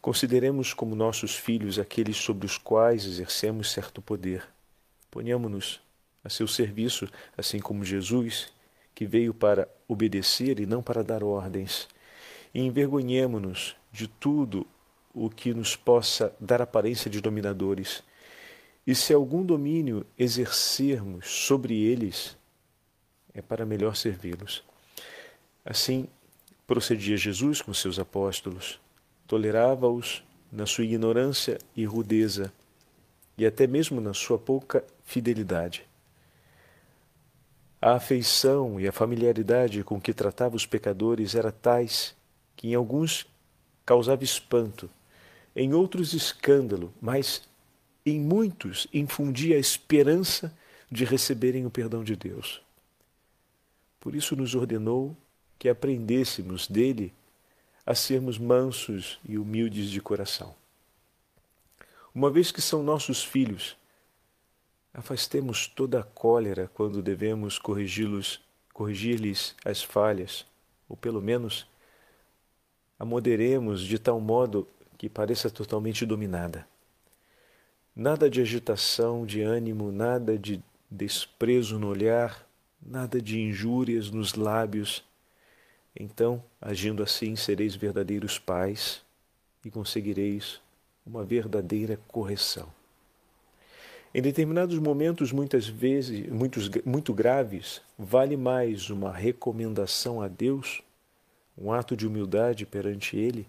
[0.00, 4.44] Consideremos como nossos filhos aqueles sobre os quais exercemos certo poder.
[5.10, 5.80] Ponhamo-nos
[6.24, 8.52] a seu serviço, assim como Jesus,
[8.94, 11.88] que veio para obedecer e não para dar ordens.
[12.52, 14.66] E envergonhemo-nos de tudo
[15.14, 18.02] o que nos possa dar aparência de dominadores.
[18.86, 22.36] E se algum domínio exercermos sobre eles,
[23.34, 24.64] é para melhor servi-los.
[25.64, 26.08] Assim
[26.66, 28.80] procedia Jesus com seus apóstolos
[29.32, 30.22] tolerava-os
[30.52, 32.52] na sua ignorância e rudeza,
[33.38, 35.86] e até mesmo na sua pouca fidelidade.
[37.80, 42.14] A afeição e a familiaridade com que tratava os pecadores era tais
[42.54, 43.26] que em alguns
[43.86, 44.90] causava espanto,
[45.54, 47.42] em outros escândalo, mas
[48.04, 50.52] em muitos infundia a esperança
[50.90, 52.60] de receberem o perdão de Deus.
[54.00, 55.16] Por isso nos ordenou
[55.58, 57.14] que aprendêssemos dele
[57.86, 60.54] a sermos mansos e humildes de coração.
[62.14, 63.76] Uma vez que são nossos filhos,
[64.92, 68.40] afastemos toda a cólera quando devemos corrigi-los,
[68.72, 70.44] corrigir-lhes as falhas,
[70.88, 71.66] ou pelo menos
[72.98, 74.68] a moderemos de tal modo
[75.02, 76.64] que pareça totalmente dominada.
[77.94, 82.48] Nada de agitação de ânimo, nada de desprezo no olhar,
[82.80, 85.02] nada de injúrias nos lábios,
[85.98, 89.02] então, agindo assim, sereis verdadeiros pais
[89.64, 90.60] e conseguireis
[91.04, 92.72] uma verdadeira correção.
[94.14, 100.80] Em determinados momentos, muitas vezes, muitos, muito graves, vale mais uma recomendação a Deus,
[101.58, 103.48] um ato de humildade perante Ele,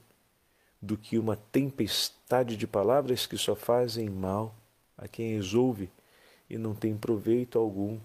[0.84, 4.54] do que uma tempestade de palavras que só fazem mal
[4.98, 5.89] a quem as ouve
[6.50, 8.00] e não tem proveito algum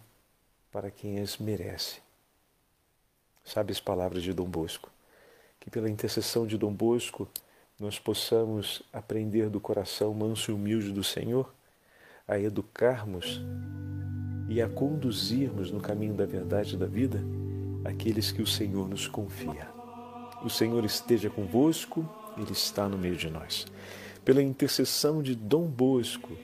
[0.71, 2.01] para quem as merece
[3.49, 4.91] sabe as palavras de Dom Bosco.
[5.59, 7.27] Que pela intercessão de Dom Bosco
[7.81, 11.53] nós possamos aprender do coração manso e humilde do Senhor
[12.27, 13.41] a educarmos
[14.49, 17.23] e a conduzirmos no caminho da verdade e da vida
[17.85, 19.69] aqueles que o Senhor nos confia.
[20.43, 22.09] O Senhor esteja convosco,
[22.43, 23.67] Ele está no meio de nós.
[24.25, 26.37] Pela intercessão de Dom Bosco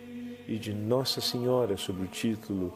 [0.48, 2.72] e de Nossa Senhora, sob o título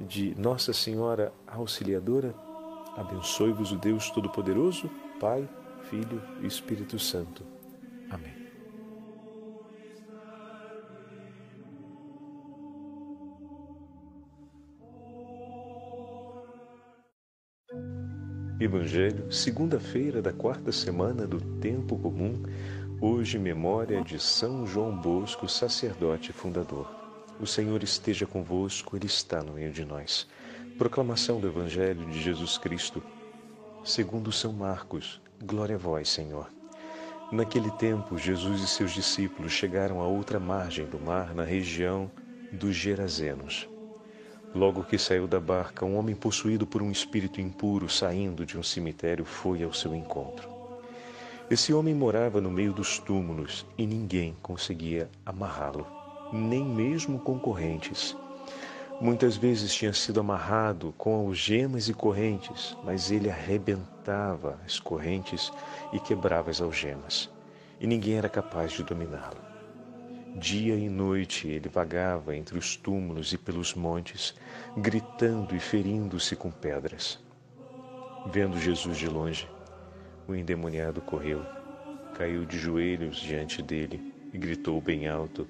[0.00, 2.34] de Nossa Senhora Auxiliadora,
[2.96, 5.48] Abençoe-vos o Deus Todo-Poderoso, Pai,
[5.90, 7.42] Filho e Espírito Santo.
[8.08, 8.43] Amém.
[18.60, 22.40] Evangelho, segunda-feira da quarta semana do Tempo Comum,
[23.00, 26.88] hoje memória de São João Bosco, sacerdote fundador.
[27.40, 30.28] O Senhor esteja convosco, Ele está no meio de nós.
[30.78, 33.02] Proclamação do Evangelho de Jesus Cristo,
[33.82, 35.20] segundo São Marcos.
[35.44, 36.48] Glória a vós, Senhor.
[37.32, 42.08] Naquele tempo, Jesus e seus discípulos chegaram à outra margem do mar, na região
[42.52, 43.68] dos Gerazenos.
[44.54, 48.62] Logo que saiu da barca, um homem possuído por um espírito impuro, saindo de um
[48.62, 50.48] cemitério, foi ao seu encontro.
[51.50, 55.84] Esse homem morava no meio dos túmulos e ninguém conseguia amarrá-lo,
[56.32, 58.16] nem mesmo concorrentes.
[59.00, 65.52] Muitas vezes tinha sido amarrado com algemas e correntes, mas ele arrebentava as correntes
[65.92, 67.28] e quebrava as algemas,
[67.80, 69.53] e ninguém era capaz de dominá-lo.
[70.36, 74.34] Dia e noite ele vagava entre os túmulos e pelos montes,
[74.76, 77.22] gritando e ferindo-se com pedras.
[78.26, 79.48] Vendo Jesus de longe,
[80.26, 81.40] o endemoniado correu,
[82.14, 85.46] caiu de joelhos diante dele e gritou bem alto: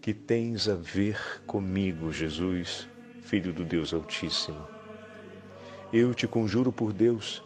[0.00, 2.88] Que tens a ver comigo, Jesus,
[3.20, 4.66] Filho do Deus Altíssimo?
[5.92, 7.44] Eu te conjuro por Deus,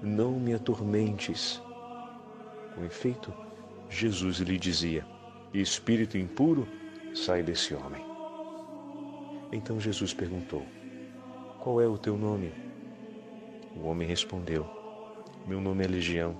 [0.00, 1.60] não me atormentes.
[2.76, 3.34] Com efeito,
[3.90, 5.04] Jesus lhe dizia:
[5.54, 6.66] e espírito impuro,
[7.14, 8.04] sai desse homem.
[9.52, 10.66] Então Jesus perguntou:
[11.60, 12.52] Qual é o teu nome?
[13.76, 14.68] O homem respondeu:
[15.46, 16.34] Meu nome é Legião,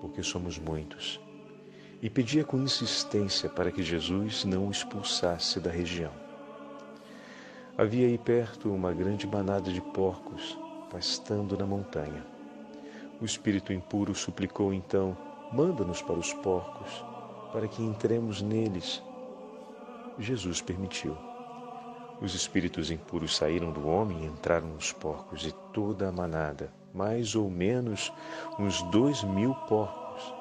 [0.00, 1.20] porque somos muitos.
[2.02, 6.12] E pedia com insistência para que Jesus não o expulsasse da região.
[7.76, 10.58] Havia aí perto uma grande manada de porcos
[10.90, 12.26] pastando na montanha.
[13.20, 15.16] O espírito impuro suplicou então:
[15.52, 17.04] Manda-nos para os porcos
[17.52, 19.02] para que entremos neles.
[20.18, 21.16] Jesus permitiu.
[22.20, 27.36] Os espíritos impuros saíram do homem e entraram nos porcos, e toda a manada, mais
[27.36, 28.12] ou menos
[28.58, 30.34] uns dois mil porcos,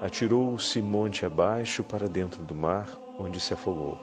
[0.00, 3.96] atirou-se monte abaixo para dentro do mar, onde se afogou.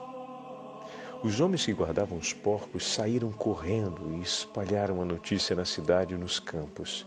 [1.22, 6.18] Os homens que guardavam os porcos saíram correndo e espalharam a notícia na cidade e
[6.18, 7.06] nos campos.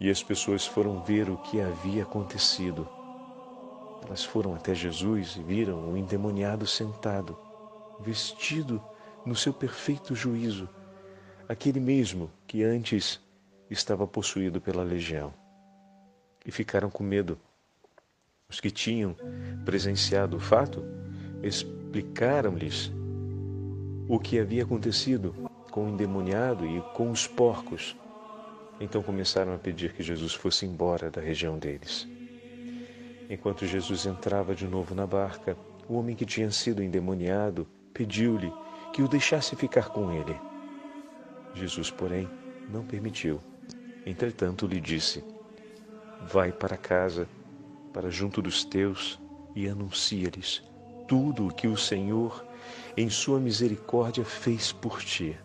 [0.00, 2.88] E as pessoas foram ver o que havia acontecido.
[4.06, 7.36] Elas foram até Jesus e viram o endemoniado sentado,
[7.98, 8.80] vestido
[9.24, 10.68] no seu perfeito juízo,
[11.48, 13.20] aquele mesmo que antes
[13.68, 15.34] estava possuído pela legião.
[16.44, 17.36] E ficaram com medo.
[18.48, 19.16] Os que tinham
[19.64, 20.84] presenciado o fato
[21.42, 22.92] explicaram-lhes
[24.08, 25.34] o que havia acontecido
[25.72, 27.96] com o endemoniado e com os porcos.
[28.78, 32.06] Então começaram a pedir que Jesus fosse embora da região deles.
[33.28, 35.56] Enquanto Jesus entrava de novo na barca,
[35.88, 38.52] o homem que tinha sido endemoniado pediu-lhe
[38.92, 40.38] que o deixasse ficar com ele.
[41.52, 42.28] Jesus, porém,
[42.68, 43.40] não permitiu.
[44.04, 45.24] Entretanto, lhe disse:
[46.28, 47.28] Vai para casa,
[47.92, 49.18] para junto dos teus,
[49.56, 50.62] e anuncia-lhes
[51.08, 52.44] tudo o que o Senhor,
[52.96, 55.36] em sua misericórdia, fez por ti.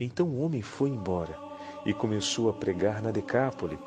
[0.00, 1.38] Então o homem foi embora
[1.84, 3.78] e começou a pregar na Decápole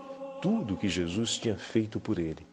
[0.41, 2.50] tudo o que Jesus tinha feito por ele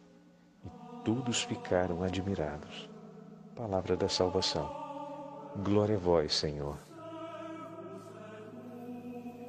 [1.03, 2.89] todos ficaram admirados.
[3.55, 4.69] Palavra da salvação.
[5.63, 6.77] Glória a vós, Senhor.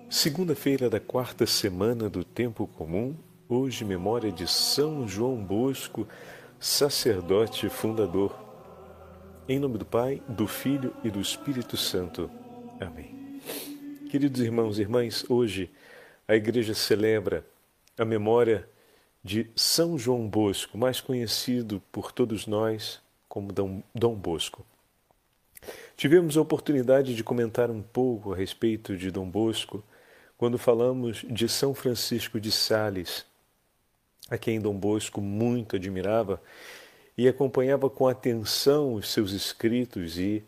[0.09, 3.17] Segunda-feira da quarta semana do tempo comum,
[3.49, 6.09] hoje memória de São João Bosco,
[6.59, 8.37] sacerdote fundador.
[9.49, 12.29] Em nome do Pai, do Filho e do Espírito Santo.
[12.81, 13.41] Amém.
[14.11, 15.71] Queridos irmãos e irmãs, hoje
[16.27, 17.47] a igreja celebra
[17.97, 18.69] a memória
[19.55, 24.65] São João Bosco, mais conhecido por todos nós como Dom Bosco.
[25.97, 29.85] Tivemos a oportunidade de comentar um pouco a respeito de Dom Bosco
[30.39, 33.27] quando falamos de São Francisco de Sales,
[34.31, 36.41] a quem Dom Bosco muito admirava
[37.17, 40.43] e acompanhava com atenção os seus escritos e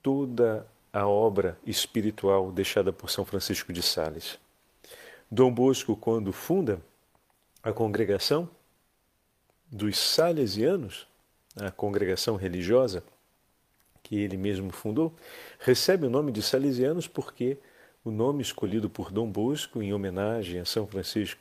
[0.00, 4.38] toda a obra espiritual deixada por São Francisco de Sales.
[5.28, 6.80] Dom Bosco, quando funda
[7.62, 8.48] a congregação
[9.70, 11.06] dos Salesianos,
[11.56, 13.02] a congregação religiosa
[14.02, 15.14] que ele mesmo fundou,
[15.58, 17.58] recebe o nome de Salesianos porque
[18.04, 21.40] o nome escolhido por Dom Bosco em homenagem a São Francisco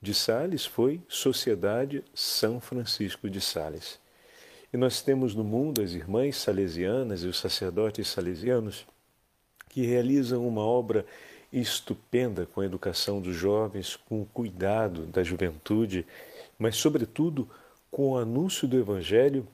[0.00, 4.00] de Sales foi Sociedade São Francisco de Sales.
[4.72, 8.86] E nós temos no mundo as irmãs salesianas e os sacerdotes salesianos
[9.68, 11.06] que realizam uma obra
[11.52, 16.06] estupenda com a educação dos jovens, com o cuidado da juventude,
[16.58, 17.48] mas, sobretudo,
[17.90, 19.46] com o anúncio do Evangelho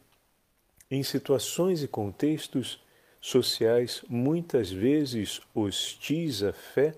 [0.91, 2.81] em situações e contextos
[3.21, 6.95] sociais muitas vezes hostis à fé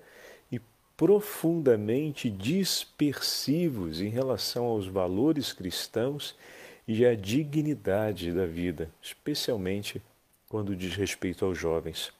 [0.51, 0.61] e
[0.95, 6.35] profundamente dispersivos em relação aos valores cristãos
[6.87, 10.01] e à dignidade da vida, especialmente
[10.47, 12.11] quando diz respeito aos jovens.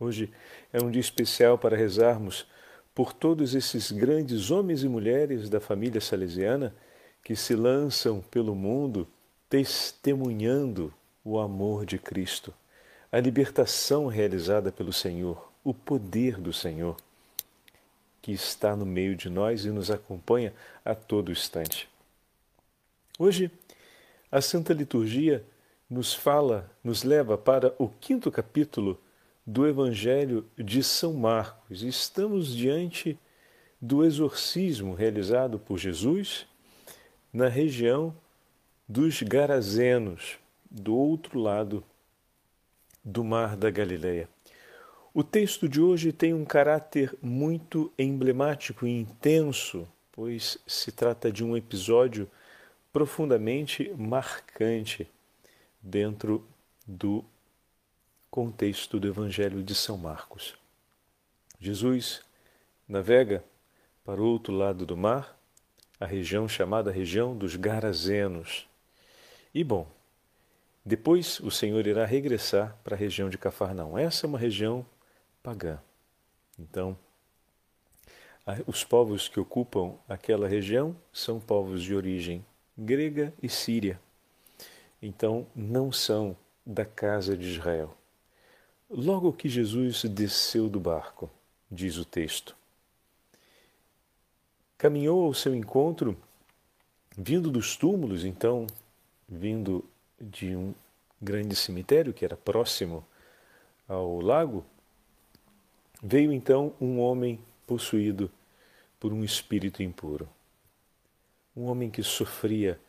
[0.00, 0.30] Hoje
[0.72, 2.46] é um dia especial para rezarmos
[2.94, 6.72] por todos esses grandes homens e mulheres da família salesiana
[7.22, 9.08] que se lançam pelo mundo
[9.50, 10.94] testemunhando
[11.24, 12.54] o amor de Cristo,
[13.10, 16.96] a libertação realizada pelo Senhor, o poder do Senhor,
[18.22, 21.88] que está no meio de nós e nos acompanha a todo instante.
[23.18, 23.50] Hoje,
[24.30, 25.44] a Santa Liturgia
[25.90, 28.96] nos fala, nos leva para o quinto capítulo
[29.48, 31.82] do Evangelho de São Marcos.
[31.82, 33.18] Estamos diante
[33.80, 36.46] do exorcismo realizado por Jesus
[37.32, 38.14] na região
[38.86, 40.38] dos Garazenos,
[40.70, 41.82] do outro lado
[43.02, 44.28] do Mar da Galileia.
[45.14, 51.42] O texto de hoje tem um caráter muito emblemático e intenso, pois se trata de
[51.42, 52.30] um episódio
[52.92, 55.08] profundamente marcante
[55.82, 56.46] dentro
[56.86, 57.24] do
[58.30, 60.54] contexto do Evangelho de São Marcos.
[61.60, 62.20] Jesus
[62.88, 63.44] navega
[64.04, 65.36] para o outro lado do mar,
[66.00, 68.68] a região chamada região dos Garazenos.
[69.52, 69.90] E bom,
[70.84, 73.98] depois o Senhor irá regressar para a região de Cafarnaum.
[73.98, 74.86] Essa é uma região
[75.42, 75.78] pagã.
[76.58, 76.96] Então,
[78.66, 82.44] os povos que ocupam aquela região são povos de origem
[82.76, 84.00] grega e síria.
[85.02, 87.94] Então, não são da casa de Israel.
[88.90, 91.28] Logo que Jesus desceu do barco,
[91.70, 92.56] diz o texto,
[94.78, 96.16] caminhou ao seu encontro,
[97.14, 98.66] vindo dos túmulos, então,
[99.28, 99.84] vindo
[100.18, 100.74] de um
[101.20, 103.04] grande cemitério que era próximo
[103.86, 104.64] ao lago,
[106.02, 108.30] veio então um homem possuído
[108.98, 110.26] por um espírito impuro.
[111.54, 112.80] Um homem que sofria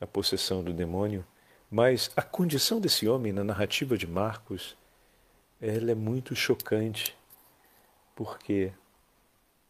[0.00, 1.26] a possessão do demônio,
[1.68, 4.76] mas a condição desse homem na narrativa de Marcos
[5.60, 7.16] ela é muito chocante,
[8.14, 8.72] porque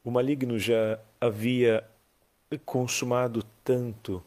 [0.05, 1.84] o maligno já havia
[2.64, 4.22] consumado tanto,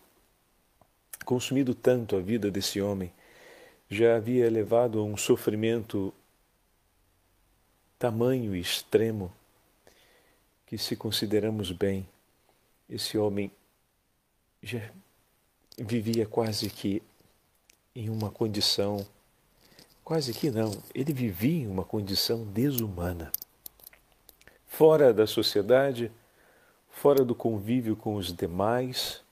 [1.25, 3.11] consumido tanto a vida desse homem,
[3.89, 6.13] já havia levado a um sofrimento
[7.99, 9.31] tamanho e extremo,
[10.65, 12.07] que se consideramos bem,
[12.89, 13.51] esse homem
[14.63, 14.89] já
[15.77, 17.01] vivia quase que
[17.95, 19.05] em uma condição
[20.11, 20.73] Quase que não.
[20.93, 23.31] Ele vivia em uma condição desumana.
[24.67, 26.11] Fora da sociedade,
[26.89, 29.23] fora do convívio com os demais,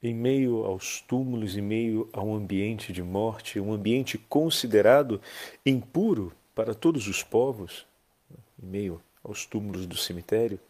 [0.00, 5.20] em meio aos túmulos, em meio a um ambiente de morte, um ambiente considerado
[5.66, 7.84] impuro para todos os povos,
[8.62, 10.60] em meio aos túmulos do cemitério,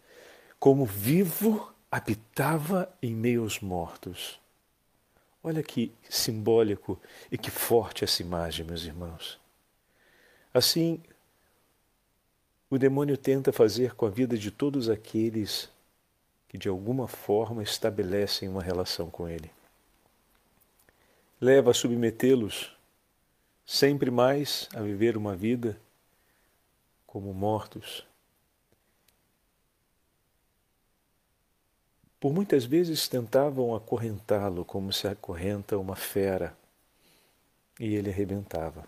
[0.58, 4.40] como vivo habitava em meio aos mortos.
[5.42, 9.40] Olha que simbólico e que forte essa imagem, meus irmãos.
[10.54, 11.02] Assim,
[12.70, 15.68] o demônio tenta fazer com a vida de todos aqueles
[16.48, 19.50] que de alguma forma estabelecem uma relação com ele.
[21.40, 22.76] Leva a submetê-los
[23.66, 25.78] sempre mais a viver uma vida
[27.06, 28.06] como mortos
[32.22, 36.56] Por muitas vezes tentavam acorrentá-lo como se acorrenta uma fera,
[37.80, 38.86] e ele arrebentava.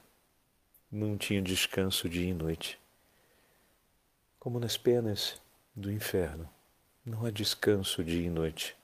[0.89, 2.78] Não tinha descanso dia e noite.
[4.39, 5.43] Como nas penas
[5.74, 6.49] do inferno,
[7.05, 8.76] não há descanso dia e noite.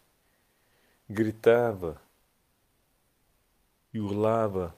[1.08, 2.02] Gritava
[3.94, 4.74] e urlava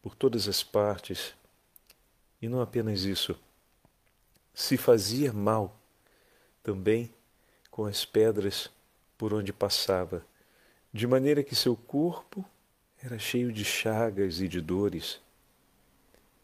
[0.00, 1.34] por todas as partes,
[2.40, 3.36] e não apenas isso,
[4.54, 5.76] se fazia mal
[6.62, 7.12] também
[7.72, 8.70] com as pedras
[9.16, 10.24] por onde passava,
[10.92, 12.44] de maneira que seu corpo
[13.02, 15.18] era cheio de chagas e de dores.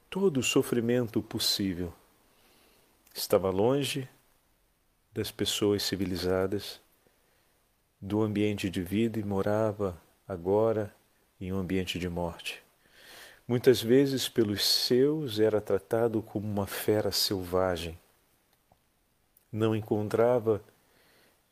[0.09, 1.93] Todo o sofrimento possível
[3.15, 4.09] estava longe
[5.13, 6.81] das pessoas civilizadas,
[8.01, 10.95] do ambiente de vida e morava agora
[11.39, 12.63] em um ambiente de morte.
[13.47, 17.99] Muitas vezes, pelos seus, era tratado como uma fera selvagem.
[19.53, 20.63] Não encontrava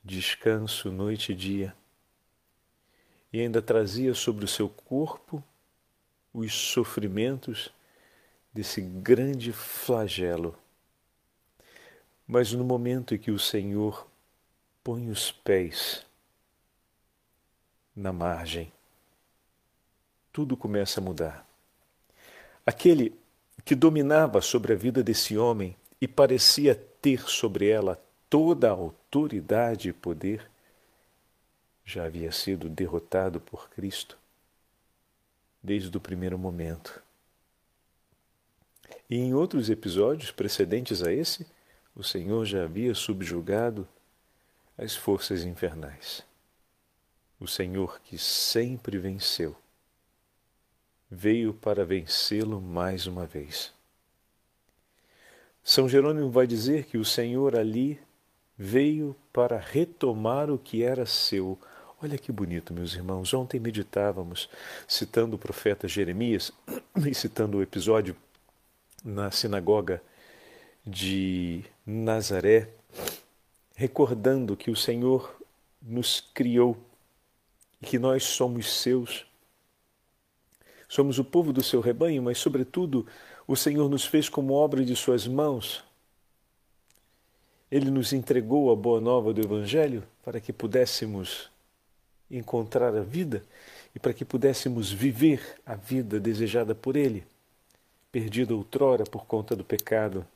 [0.07, 1.74] descanso noite e dia,
[3.32, 5.42] e ainda trazia sobre o seu corpo
[6.32, 7.72] os sofrimentos
[8.52, 10.57] desse grande flagelo.
[12.26, 14.07] Mas no momento em que o Senhor
[14.82, 16.07] põe os pés
[17.94, 18.72] na margem,
[20.32, 21.46] tudo começa a mudar.
[22.64, 23.18] Aquele
[23.64, 29.89] que dominava sobre a vida desse homem e parecia ter sobre ela toda a autoridade
[29.89, 30.49] e poder,
[31.85, 34.18] já havia sido derrotado por Cristo
[35.62, 37.03] desde o primeiro momento.
[39.11, 41.47] E em outros episódios precedentes a esse,
[41.95, 43.87] o Senhor já havia subjugado
[44.77, 46.22] as forças infernais.
[47.41, 49.57] O Senhor que sempre venceu,
[51.11, 53.72] veio para vencê-lo mais uma vez.
[55.62, 58.01] São Jerônimo vai dizer que o Senhor ali
[58.57, 61.59] veio para retomar o que era seu.
[62.02, 63.32] Olha que bonito, meus irmãos.
[63.34, 64.48] Ontem meditávamos,
[64.86, 66.52] citando o profeta Jeremias
[67.07, 68.16] e citando o episódio
[69.04, 70.02] na sinagoga
[70.86, 72.68] de Nazaré,
[73.74, 75.36] recordando que o Senhor
[75.82, 76.76] nos criou
[77.80, 79.26] e que nós somos seus.
[80.88, 83.07] Somos o povo do seu rebanho, mas, sobretudo,
[83.46, 85.86] o Senhor nos fez como obra de suas mãos.
[87.70, 91.50] Ele nos entregou a boa nova do Evangelho para que pudéssemos
[92.30, 93.42] encontrar a vida
[93.94, 97.24] e para que pudéssemos viver a vida desejada por Ele,
[98.12, 100.26] perdida outrora por conta do pecado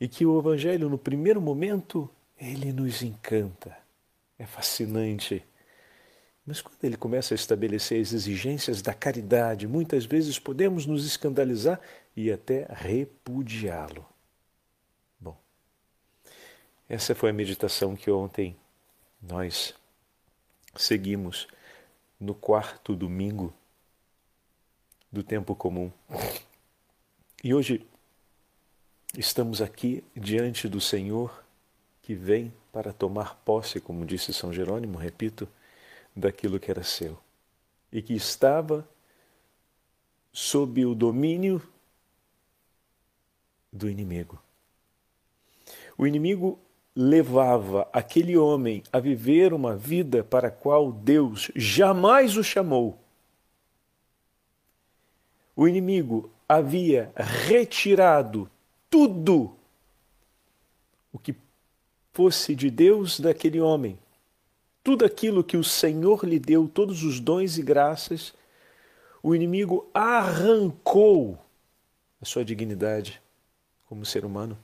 [0.00, 2.08] e que o Evangelho, no primeiro momento,
[2.38, 3.76] ele nos encanta,
[4.38, 5.42] é fascinante.
[6.44, 11.80] Mas quando ele começa a estabelecer as exigências da caridade, muitas vezes podemos nos escandalizar
[12.14, 14.06] e até repudiá-lo.
[16.88, 18.56] Essa foi a meditação que ontem
[19.20, 19.74] nós
[20.74, 21.48] seguimos
[22.18, 23.52] no quarto domingo
[25.10, 25.90] do tempo comum.
[27.42, 27.86] E hoje
[29.18, 31.42] Estamos aqui diante do Senhor
[32.02, 35.48] que vem para tomar posse, como disse São Jerônimo, repito,
[36.14, 37.18] daquilo que era seu
[37.90, 38.86] e que estava
[40.30, 41.66] sob o domínio
[43.72, 44.38] do inimigo.
[45.96, 46.58] O inimigo
[46.96, 52.98] levava aquele homem a viver uma vida para a qual Deus jamais o chamou.
[55.54, 58.50] O inimigo havia retirado
[58.88, 59.54] tudo
[61.12, 61.34] o que
[62.14, 63.98] fosse de Deus daquele homem,
[64.82, 68.32] tudo aquilo que o Senhor lhe deu, todos os dons e graças,
[69.22, 71.38] o inimigo arrancou
[72.22, 73.20] a sua dignidade
[73.86, 74.56] como ser humano,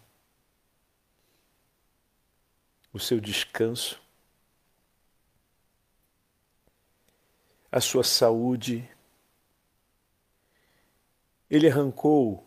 [2.93, 4.01] o seu descanso,
[7.71, 8.89] a sua saúde.
[11.51, 12.47] Ele arrancou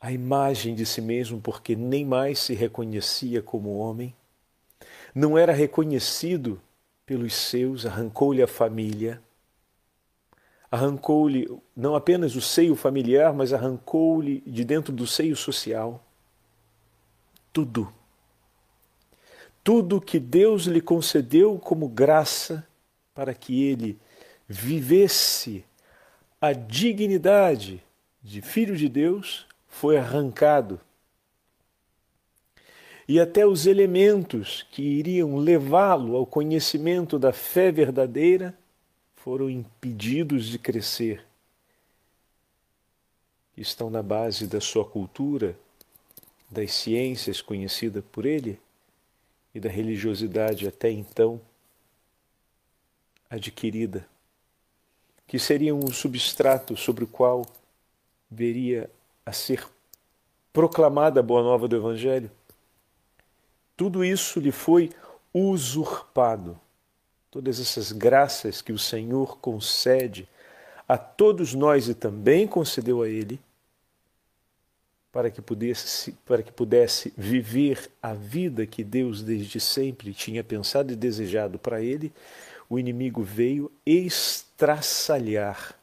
[0.00, 4.14] a imagem de si mesmo, porque nem mais se reconhecia como homem,
[5.14, 6.60] não era reconhecido
[7.04, 9.20] pelos seus, arrancou-lhe a família,
[10.70, 16.04] arrancou-lhe não apenas o seio familiar, mas arrancou-lhe de dentro do seio social
[17.52, 17.97] tudo.
[19.62, 22.66] Tudo que Deus lhe concedeu como graça
[23.14, 23.98] para que ele
[24.48, 25.64] vivesse
[26.40, 27.82] a dignidade
[28.22, 30.80] de filho de Deus foi arrancado.
[33.06, 38.56] E até os elementos que iriam levá-lo ao conhecimento da fé verdadeira
[39.16, 41.24] foram impedidos de crescer.
[43.56, 45.56] Estão na base da sua cultura,
[46.50, 48.58] das ciências conhecida por ele
[49.54, 51.40] e da religiosidade até então
[53.30, 54.06] adquirida,
[55.26, 57.46] que seriam o substrato sobre o qual
[58.30, 58.90] veria
[59.24, 59.66] a ser
[60.52, 62.30] proclamada a boa nova do Evangelho,
[63.76, 64.90] tudo isso lhe foi
[65.32, 66.58] usurpado.
[67.30, 70.28] Todas essas graças que o Senhor concede
[70.88, 73.38] a todos nós e também concedeu a ele,
[75.10, 80.92] para que pudesse, para que pudesse viver a vida que Deus desde sempre tinha pensado
[80.92, 82.12] e desejado para ele,
[82.68, 85.74] o inimigo veio estraçalhar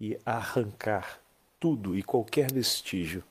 [0.00, 1.20] e arrancar
[1.60, 3.22] tudo e qualquer vestígio.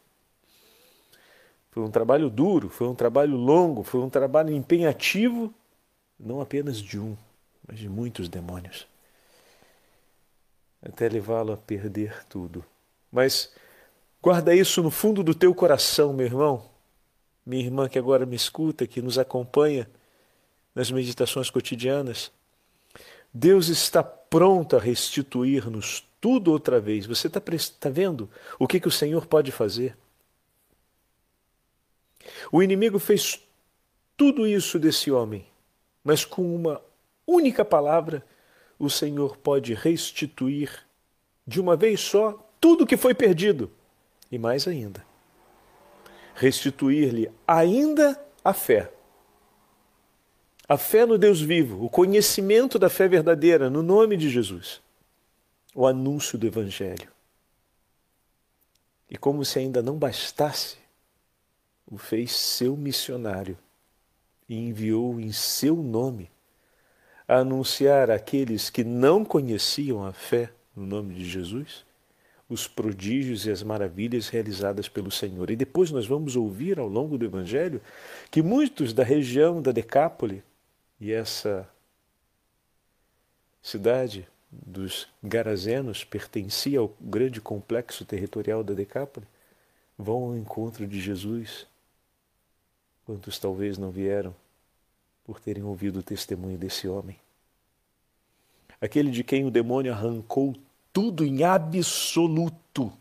[1.71, 5.53] Foi um trabalho duro, foi um trabalho longo, foi um trabalho empenhativo,
[6.19, 7.17] não apenas de um,
[7.67, 8.87] mas de muitos demônios,
[10.81, 12.63] até levá-lo a perder tudo.
[13.11, 13.51] Mas
[14.21, 16.69] guarda isso no fundo do teu coração, meu irmão,
[17.45, 19.89] minha irmã que agora me escuta, que nos acompanha
[20.75, 22.31] nas meditações cotidianas.
[23.33, 27.05] Deus está pronto a restituir-nos tudo outra vez.
[27.05, 27.41] Você está
[27.79, 29.97] tá vendo o que, que o Senhor pode fazer?
[32.51, 33.39] O inimigo fez
[34.15, 35.45] tudo isso desse homem,
[36.03, 36.81] mas com uma
[37.25, 38.25] única palavra,
[38.77, 40.85] o Senhor pode restituir
[41.47, 43.71] de uma vez só tudo que foi perdido
[44.31, 45.07] e mais ainda.
[46.35, 48.89] restituir-lhe ainda a fé.
[50.67, 54.81] A fé no Deus vivo, o conhecimento da fé verdadeira no nome de Jesus,
[55.75, 57.11] o anúncio do Evangelho.
[59.09, 60.77] E como se ainda não bastasse,
[61.85, 63.57] o fez seu missionário
[64.47, 66.31] e enviou em seu nome
[67.27, 71.83] a anunciar àqueles que não conheciam a fé no nome de Jesus
[72.49, 75.51] os prodígios e as maravilhas realizadas pelo Senhor.
[75.51, 77.79] E depois nós vamos ouvir ao longo do Evangelho
[78.31, 80.43] que muitos da região da Decápole
[80.99, 81.69] e essa
[83.61, 89.27] cidade dos Garazenos pertencia ao grande complexo territorial da Decápole,
[89.97, 91.67] vão ao encontro de Jesus.
[93.05, 94.35] Quantos talvez não vieram
[95.23, 97.17] por terem ouvido o testemunho desse homem?
[98.81, 100.55] Aquele de quem o demônio arrancou
[100.93, 102.91] tudo em absoluto.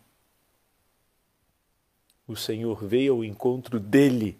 [2.27, 4.37] O Senhor veio ao encontro dele,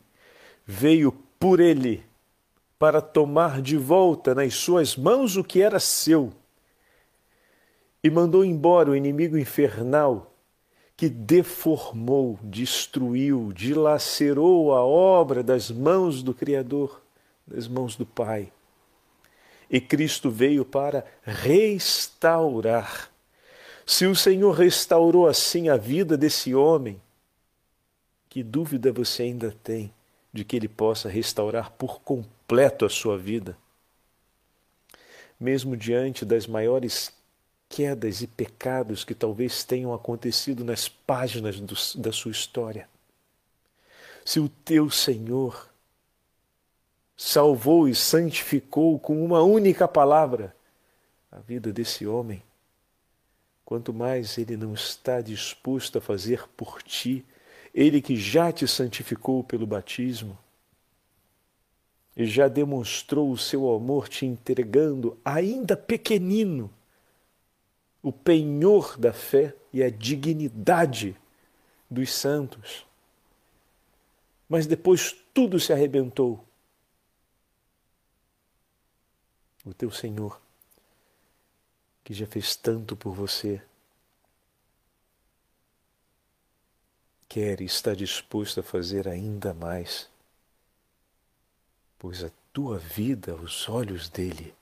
[0.65, 2.03] veio por ele,
[2.77, 6.31] para tomar de volta nas suas mãos o que era seu,
[8.01, 10.31] e mandou embora o inimigo infernal
[10.95, 17.01] que deformou, destruiu, dilacerou a obra das mãos do Criador,
[17.47, 18.51] das mãos do Pai.
[19.69, 23.09] E Cristo veio para restaurar
[23.89, 27.01] se o Senhor restaurou assim a vida desse homem,
[28.29, 29.91] que dúvida você ainda tem
[30.31, 33.57] de que ele possa restaurar por completo a sua vida?
[35.39, 37.11] Mesmo diante das maiores
[37.67, 42.87] quedas e pecados que talvez tenham acontecido nas páginas do, da sua história.
[44.23, 45.67] Se o teu Senhor
[47.17, 50.55] salvou e santificou com uma única palavra
[51.31, 52.43] a vida desse homem,
[53.69, 57.23] quanto mais Ele não está disposto a fazer por ti,
[57.71, 60.35] Ele que já te santificou pelo batismo
[62.17, 66.73] e já demonstrou o seu amor te entregando, ainda pequenino,
[68.01, 71.15] o penhor da fé e a dignidade
[71.87, 72.87] dos santos.
[74.49, 76.43] Mas depois tudo se arrebentou.
[79.63, 80.41] O teu Senhor
[82.09, 83.61] que já fez tanto por você,
[87.27, 90.09] quer e está disposto a fazer ainda mais,
[91.99, 94.55] pois a tua vida aos olhos dele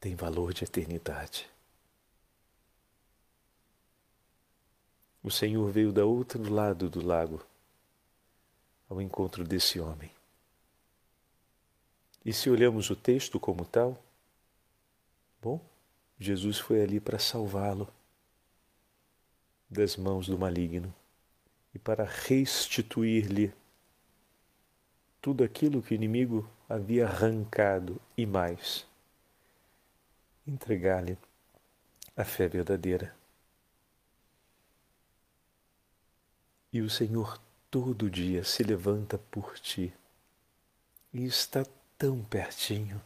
[0.00, 1.48] tem valor de eternidade.
[5.22, 7.40] O Senhor veio da outro lado do lago
[8.88, 10.10] ao encontro desse homem.
[12.24, 13.96] E se olhamos o texto como tal,
[15.42, 15.64] Bom,
[16.18, 17.88] Jesus foi ali para salvá-lo
[19.70, 20.94] das mãos do maligno
[21.74, 23.52] e para restituir-lhe
[25.20, 28.86] tudo aquilo que o inimigo havia arrancado e mais.
[30.46, 31.16] Entregar-lhe
[32.16, 33.14] a fé verdadeira.
[36.72, 39.92] E o Senhor todo dia se levanta por ti
[41.12, 41.64] e está
[41.96, 43.00] tão pertinho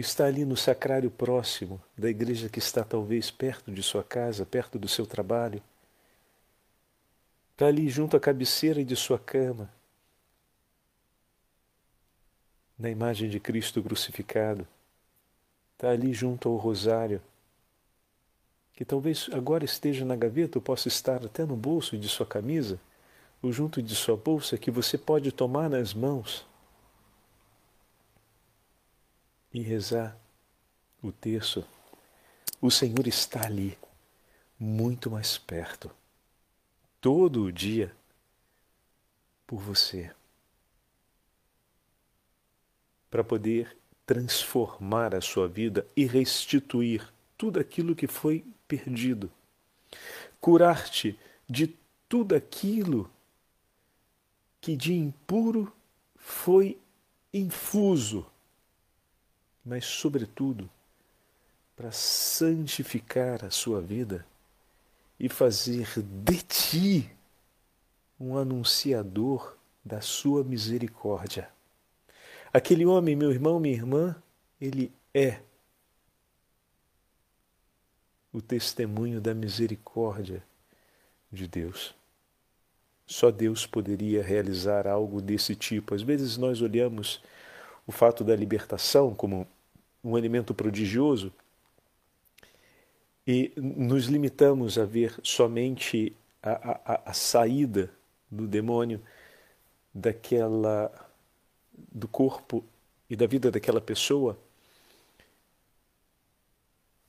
[0.00, 4.78] está ali no sacrário próximo da igreja que está talvez perto de sua casa, perto
[4.78, 5.62] do seu trabalho.
[7.52, 9.68] Está ali junto à cabeceira de sua cama,
[12.78, 14.66] na imagem de Cristo crucificado.
[15.74, 17.20] Está ali junto ao rosário,
[18.74, 22.78] que talvez agora esteja na gaveta ou possa estar até no bolso de sua camisa
[23.42, 26.46] ou junto de sua bolsa, que você pode tomar nas mãos
[29.58, 30.16] e rezar
[31.02, 31.66] o terço,
[32.60, 33.76] o Senhor está ali,
[34.56, 35.90] muito mais perto,
[37.00, 37.92] todo o dia,
[39.48, 40.14] por você,
[43.10, 49.28] para poder transformar a sua vida e restituir tudo aquilo que foi perdido,
[50.40, 51.18] curar-te
[51.50, 51.74] de
[52.08, 53.10] tudo aquilo
[54.60, 55.72] que de impuro
[56.16, 56.78] foi
[57.34, 58.24] infuso
[59.68, 60.68] mas, sobretudo,
[61.76, 64.26] para santificar a sua vida
[65.20, 67.10] e fazer de ti
[68.18, 69.54] um anunciador
[69.84, 71.50] da sua misericórdia.
[72.50, 74.16] Aquele homem, meu irmão, minha irmã,
[74.58, 75.40] ele é
[78.32, 80.42] o testemunho da misericórdia
[81.30, 81.94] de Deus.
[83.06, 85.94] Só Deus poderia realizar algo desse tipo.
[85.94, 87.22] Às vezes nós olhamos
[87.86, 89.46] o fato da libertação como
[90.02, 91.32] um elemento prodigioso
[93.26, 97.92] e nos limitamos a ver somente a, a, a saída
[98.30, 99.02] do demônio
[99.92, 100.90] daquela
[101.92, 102.64] do corpo
[103.08, 104.38] e da vida daquela pessoa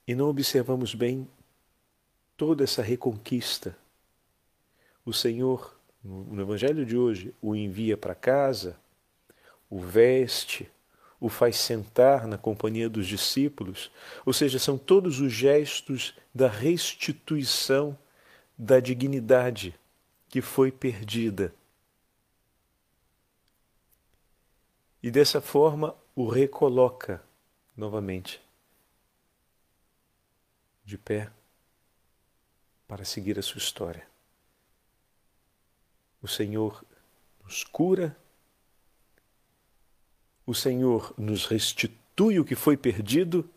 [0.10, 1.28] e não observamos bem
[2.36, 3.78] toda essa reconquista.
[5.06, 8.76] O Senhor, no Evangelho de hoje, o envia para casa,
[9.70, 10.68] o veste,
[11.20, 13.92] o faz sentar na companhia dos discípulos,
[14.26, 17.98] ou seja, são todos os gestos da restituição
[18.58, 19.78] da dignidade
[20.30, 21.54] que foi perdida.
[25.02, 27.24] E dessa forma o recoloca
[27.76, 28.42] novamente
[30.84, 31.32] de pé
[32.88, 34.08] para seguir a sua história.
[36.22, 36.84] O Senhor
[37.44, 38.18] nos cura,
[40.50, 43.47] o Senhor nos restitui o que foi perdido,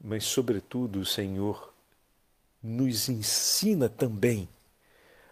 [0.00, 1.74] mas, sobretudo, o Senhor
[2.62, 4.48] nos ensina também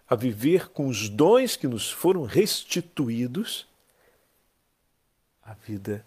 [0.09, 3.64] a viver com os dons que nos foram restituídos
[5.45, 6.05] a vida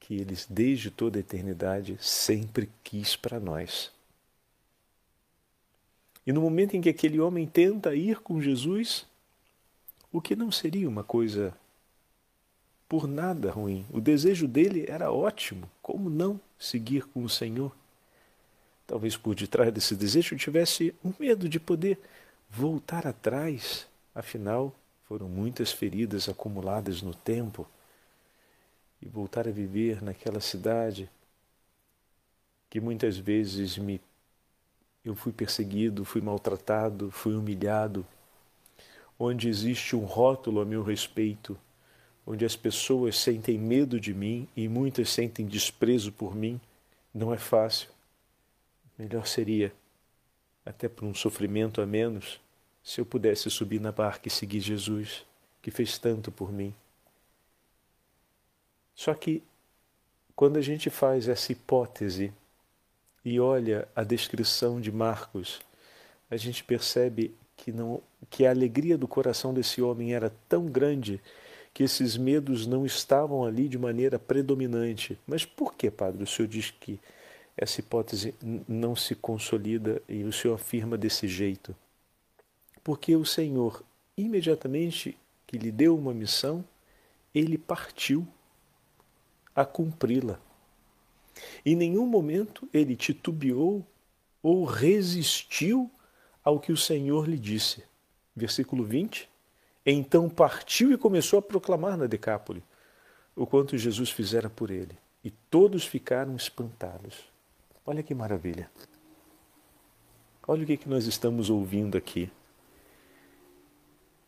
[0.00, 3.92] que eles, desde toda a eternidade, sempre quis para nós.
[6.26, 9.06] E no momento em que aquele homem tenta ir com Jesus,
[10.10, 11.56] o que não seria uma coisa
[12.90, 17.70] por nada ruim, o desejo dele era ótimo, como não seguir com o Senhor?
[18.84, 22.00] Talvez por detrás desse desejo tivesse um medo de poder
[22.50, 24.74] voltar atrás, afinal,
[25.04, 27.64] foram muitas feridas acumuladas no tempo,
[29.00, 31.08] e voltar a viver naquela cidade
[32.68, 34.00] que muitas vezes me
[35.04, 38.04] eu fui perseguido, fui maltratado, fui humilhado,
[39.16, 41.56] onde existe um rótulo a meu respeito,
[42.26, 46.60] onde as pessoas sentem medo de mim e muitas sentem desprezo por mim,
[47.12, 47.88] não é fácil.
[48.98, 49.72] Melhor seria,
[50.64, 52.40] até por um sofrimento a menos,
[52.82, 55.24] se eu pudesse subir na barca e seguir Jesus,
[55.62, 56.74] que fez tanto por mim.
[58.94, 59.42] Só que,
[60.36, 62.32] quando a gente faz essa hipótese
[63.24, 65.60] e olha a descrição de Marcos,
[66.30, 71.20] a gente percebe que não que a alegria do coração desse homem era tão grande
[71.72, 75.18] que esses medos não estavam ali de maneira predominante.
[75.26, 76.98] Mas por que, padre, o senhor diz que
[77.56, 78.34] essa hipótese
[78.68, 81.74] não se consolida e o senhor afirma desse jeito?
[82.82, 83.84] Porque o Senhor,
[84.16, 85.16] imediatamente
[85.46, 86.64] que lhe deu uma missão,
[87.34, 88.26] ele partiu
[89.54, 90.40] a cumpri-la.
[91.64, 93.84] Em nenhum momento ele titubeou
[94.42, 95.90] ou resistiu
[96.42, 97.84] ao que o Senhor lhe disse.
[98.34, 99.28] Versículo 20.
[99.84, 102.62] Então partiu e começou a proclamar na Decápole
[103.34, 107.30] o quanto Jesus fizera por ele, e todos ficaram espantados.
[107.86, 108.70] Olha que maravilha.
[110.46, 112.30] Olha o que, que nós estamos ouvindo aqui.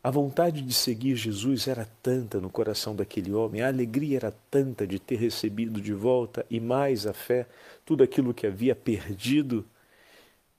[0.02, 4.86] A vontade de seguir Jesus era tanta no coração daquele homem, a alegria era tanta
[4.86, 7.46] de ter recebido de volta e mais a fé,
[7.84, 9.64] tudo aquilo que havia perdido,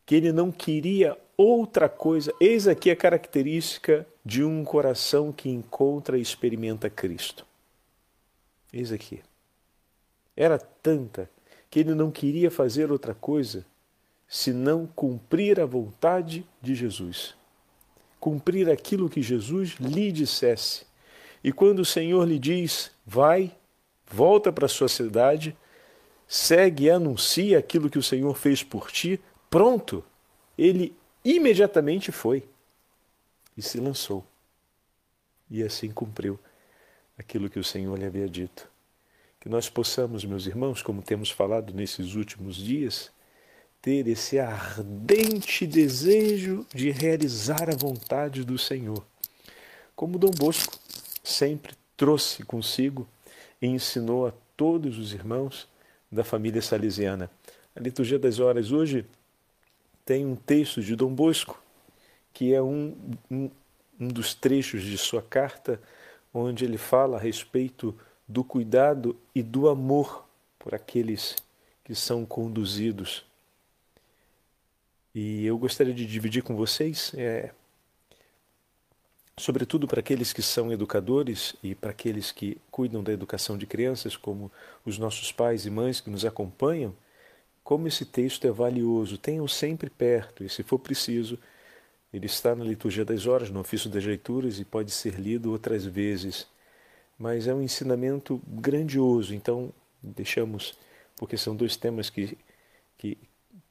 [0.06, 2.34] que ele não queria outra coisa.
[2.40, 7.46] Eis aqui a característica de um coração que encontra e experimenta Cristo.
[8.72, 9.22] Eis aqui.
[10.36, 11.30] Era tanta
[11.70, 13.66] que ele não queria fazer outra coisa
[14.28, 17.36] senão cumprir a vontade de Jesus
[18.24, 20.86] cumprir aquilo que Jesus lhe dissesse.
[21.44, 23.52] E quando o Senhor lhe diz, vai,
[24.10, 25.54] volta para a sua cidade,
[26.26, 29.20] segue e anuncia aquilo que o Senhor fez por ti,
[29.50, 30.02] pronto,
[30.58, 30.96] ele
[31.26, 32.46] imediatamente foi
[33.58, 34.26] e se lançou.
[35.50, 36.40] E assim cumpriu
[37.18, 38.68] aquilo que o Senhor lhe havia dito.
[39.40, 43.12] Que nós possamos, meus irmãos, como temos falado nesses últimos dias,
[43.82, 49.06] ter esse ardente desejo de realizar a vontade do Senhor.
[49.96, 50.80] Como Dom Bosco
[51.24, 53.08] sempre trouxe consigo
[53.62, 55.68] e ensinou a todos os irmãos
[56.12, 57.30] da família salesiana.
[57.76, 59.06] A liturgia das horas hoje
[60.06, 61.63] tem um texto de Dom Bosco,
[62.34, 62.96] que é um,
[63.30, 63.50] um,
[64.00, 65.80] um dos trechos de sua carta,
[66.34, 67.96] onde ele fala a respeito
[68.28, 70.28] do cuidado e do amor
[70.58, 71.36] por aqueles
[71.84, 73.26] que são conduzidos
[75.14, 77.52] e eu gostaria de dividir com vocês, é,
[79.38, 84.18] sobretudo para aqueles que são educadores e para aqueles que cuidam da educação de crianças,
[84.18, 84.52] como
[84.84, 86.96] os nossos pais e mães que nos acompanham,
[87.64, 89.20] como esse texto é valioso.
[89.20, 91.38] Tenham sempre perto e, se for preciso,
[92.14, 95.84] ele está na liturgia das horas, no ofício das leituras e pode ser lido outras
[95.84, 96.48] vezes.
[97.18, 100.78] Mas é um ensinamento grandioso, então deixamos,
[101.18, 102.38] porque são dois temas que,
[102.98, 103.18] que,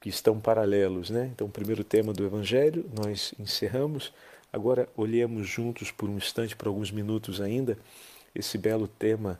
[0.01, 1.29] que estão paralelos, né?
[1.33, 4.13] Então, o primeiro tema do Evangelho nós encerramos.
[4.51, 7.77] Agora olhemos juntos por um instante, por alguns minutos ainda,
[8.35, 9.39] esse belo tema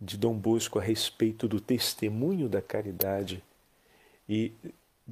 [0.00, 3.42] de Dom Bosco a respeito do testemunho da caridade
[4.28, 4.52] e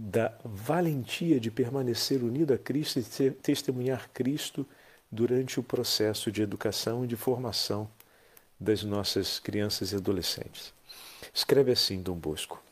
[0.00, 4.64] da valentia de permanecer unido a Cristo e testemunhar Cristo
[5.10, 7.90] durante o processo de educação e de formação
[8.60, 10.72] das nossas crianças e adolescentes.
[11.34, 12.62] Escreve assim Dom Bosco: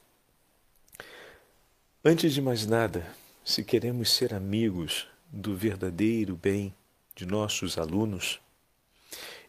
[2.04, 3.04] Antes de mais nada,
[3.44, 6.72] se queremos ser amigos do verdadeiro bem
[7.16, 8.38] de nossos alunos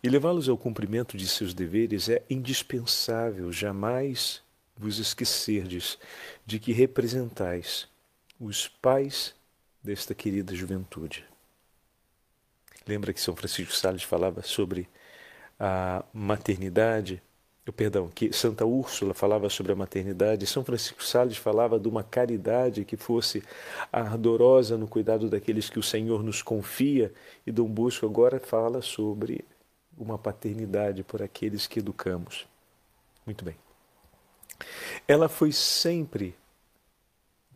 [0.01, 4.41] e levá-los ao cumprimento de seus deveres, é indispensável jamais
[4.77, 5.97] vos esquecerdes
[6.45, 7.87] de que representais
[8.39, 9.33] os pais
[9.83, 11.25] desta querida juventude.
[12.87, 14.87] Lembra que São Francisco Sales falava sobre
[15.59, 17.21] a maternidade,
[17.67, 22.01] o perdão, que Santa Úrsula falava sobre a maternidade, São Francisco Sales falava de uma
[22.01, 23.43] caridade que fosse
[23.91, 27.13] ardorosa no cuidado daqueles que o Senhor nos confia,
[27.45, 29.43] e Dom Bosco agora fala sobre
[29.97, 32.47] uma paternidade por aqueles que educamos.
[33.25, 33.66] Muito bem.
[35.07, 36.35] Ela foi sempre,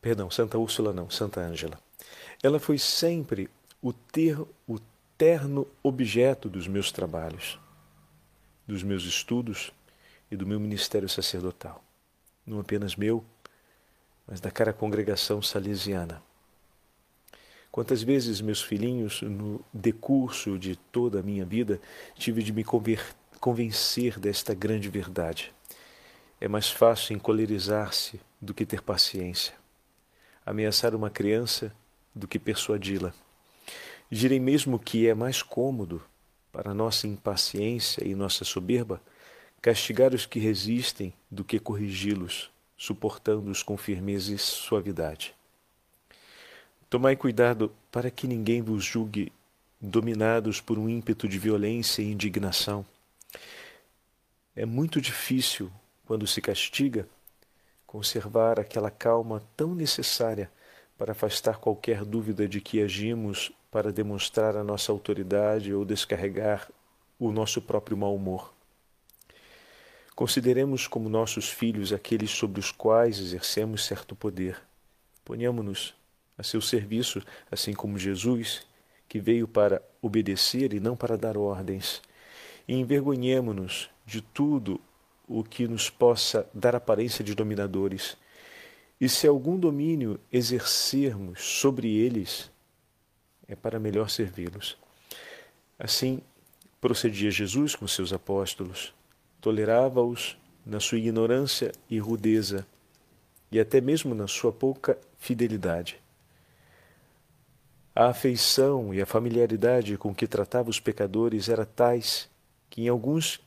[0.01, 1.79] perdão, Santa Úrsula não, Santa Ângela.
[2.41, 3.49] Ela foi sempre
[3.81, 4.79] o, ter, o
[5.17, 7.59] terno objeto dos meus trabalhos,
[8.67, 9.71] dos meus estudos
[10.29, 11.83] e do meu ministério sacerdotal.
[12.45, 13.23] Não apenas meu,
[14.27, 16.21] mas da cara congregação salesiana.
[17.71, 21.79] Quantas vezes, meus filhinhos, no decurso de toda a minha vida,
[22.15, 22.65] tive de me
[23.39, 25.53] convencer desta grande verdade.
[26.43, 29.53] É mais fácil encolerizar-se do que ter paciência,
[30.43, 31.71] ameaçar uma criança
[32.15, 33.13] do que persuadi-la.
[34.09, 36.01] Direi mesmo que é mais cômodo,
[36.51, 38.99] para nossa impaciência e nossa soberba,
[39.61, 45.35] castigar os que resistem do que corrigi-los, suportando-os com firmeza e suavidade.
[46.89, 49.31] Tomai cuidado para que ninguém vos julgue
[49.79, 52.83] dominados por um ímpeto de violência e indignação.
[54.55, 55.71] É muito difícil
[56.11, 57.07] quando se castiga,
[57.87, 60.51] conservar aquela calma tão necessária
[60.97, 66.69] para afastar qualquer dúvida de que agimos para demonstrar a nossa autoridade ou descarregar
[67.17, 68.53] o nosso próprio mau humor.
[70.13, 74.61] Consideremos como nossos filhos aqueles sobre os quais exercemos certo poder.
[75.23, 75.95] Ponhamo-nos
[76.37, 78.67] a seu serviço, assim como Jesus,
[79.07, 82.01] que veio para obedecer e não para dar ordens.
[82.67, 84.77] E envergonhemo-nos de tudo
[85.31, 88.17] o que nos possa dar aparência de dominadores.
[88.99, 92.51] E se algum domínio exercermos sobre eles,
[93.47, 94.77] é para melhor servi-los.
[95.79, 96.21] Assim
[96.79, 98.93] procedia Jesus com seus apóstolos,
[99.39, 102.67] tolerava-os na sua ignorância e rudeza,
[103.51, 105.99] e até mesmo na sua pouca fidelidade.
[107.95, 112.29] A afeição e a familiaridade com que tratava os pecadores era tais
[112.69, 113.41] que em alguns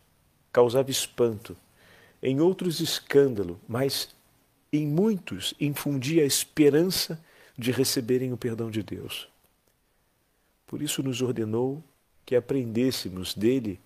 [0.53, 1.57] causava espanto
[2.25, 4.09] em outros escândalo, mas
[4.73, 7.23] em muitos infundia a esperança
[7.57, 9.29] de receberem o perdão de Deus.
[10.67, 11.85] Por isso nos ordenou
[12.25, 13.79] que aprendêssemos dele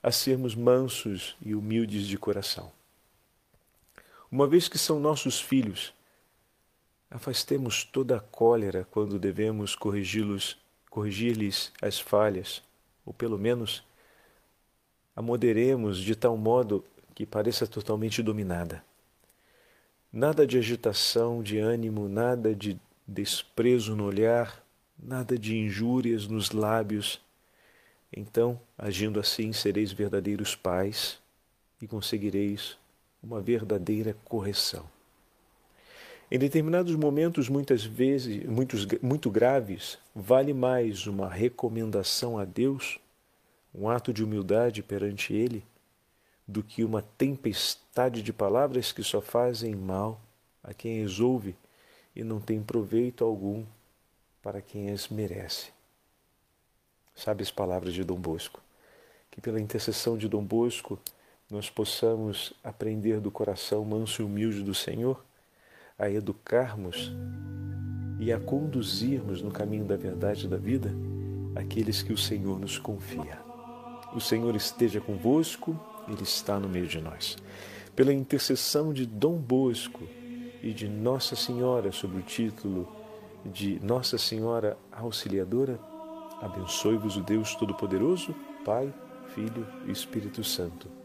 [0.00, 2.70] a sermos mansos e humildes de coração.
[4.30, 5.92] Uma vez que são nossos filhos,
[7.10, 10.56] afastemos toda a cólera quando devemos corrigi-los,
[10.88, 12.62] corrigir-lhes as falhas,
[13.04, 13.82] ou pelo menos
[15.16, 16.84] a moderemos de tal modo
[17.14, 18.84] que pareça totalmente dominada.
[20.12, 24.64] Nada de agitação de ânimo, nada de desprezo no olhar,
[24.98, 27.20] nada de injúrias nos lábios.
[28.12, 31.18] Então, agindo assim, sereis verdadeiros pais
[31.80, 32.76] e conseguireis
[33.22, 34.84] uma verdadeira correção.
[36.30, 42.98] Em determinados momentos, muitas vezes, muitos, muito graves, vale mais uma recomendação a Deus,
[43.74, 45.62] um ato de humildade perante Ele,
[46.46, 50.20] do que uma tempestade de palavras que só fazem mal
[50.62, 51.56] a quem as ouve
[52.14, 53.64] e não tem proveito algum
[54.42, 55.72] para quem as merece.
[57.14, 58.60] Sabe as palavras de Dom Bosco?
[59.30, 60.98] Que pela intercessão de Dom Bosco
[61.50, 65.24] nós possamos aprender do coração manso e humilde do Senhor
[65.98, 67.12] a educarmos
[68.18, 70.90] e a conduzirmos no caminho da verdade e da vida
[71.54, 73.38] aqueles que o Senhor nos confia.
[74.12, 75.78] O Senhor esteja convosco
[76.08, 77.36] ele está no meio de nós.
[77.94, 80.02] Pela intercessão de Dom Bosco
[80.62, 82.88] e de Nossa Senhora, sob o título
[83.44, 85.78] de Nossa Senhora Auxiliadora,
[86.40, 88.34] abençoe-vos o Deus Todo-Poderoso,
[88.64, 88.92] Pai,
[89.34, 91.03] Filho e Espírito Santo.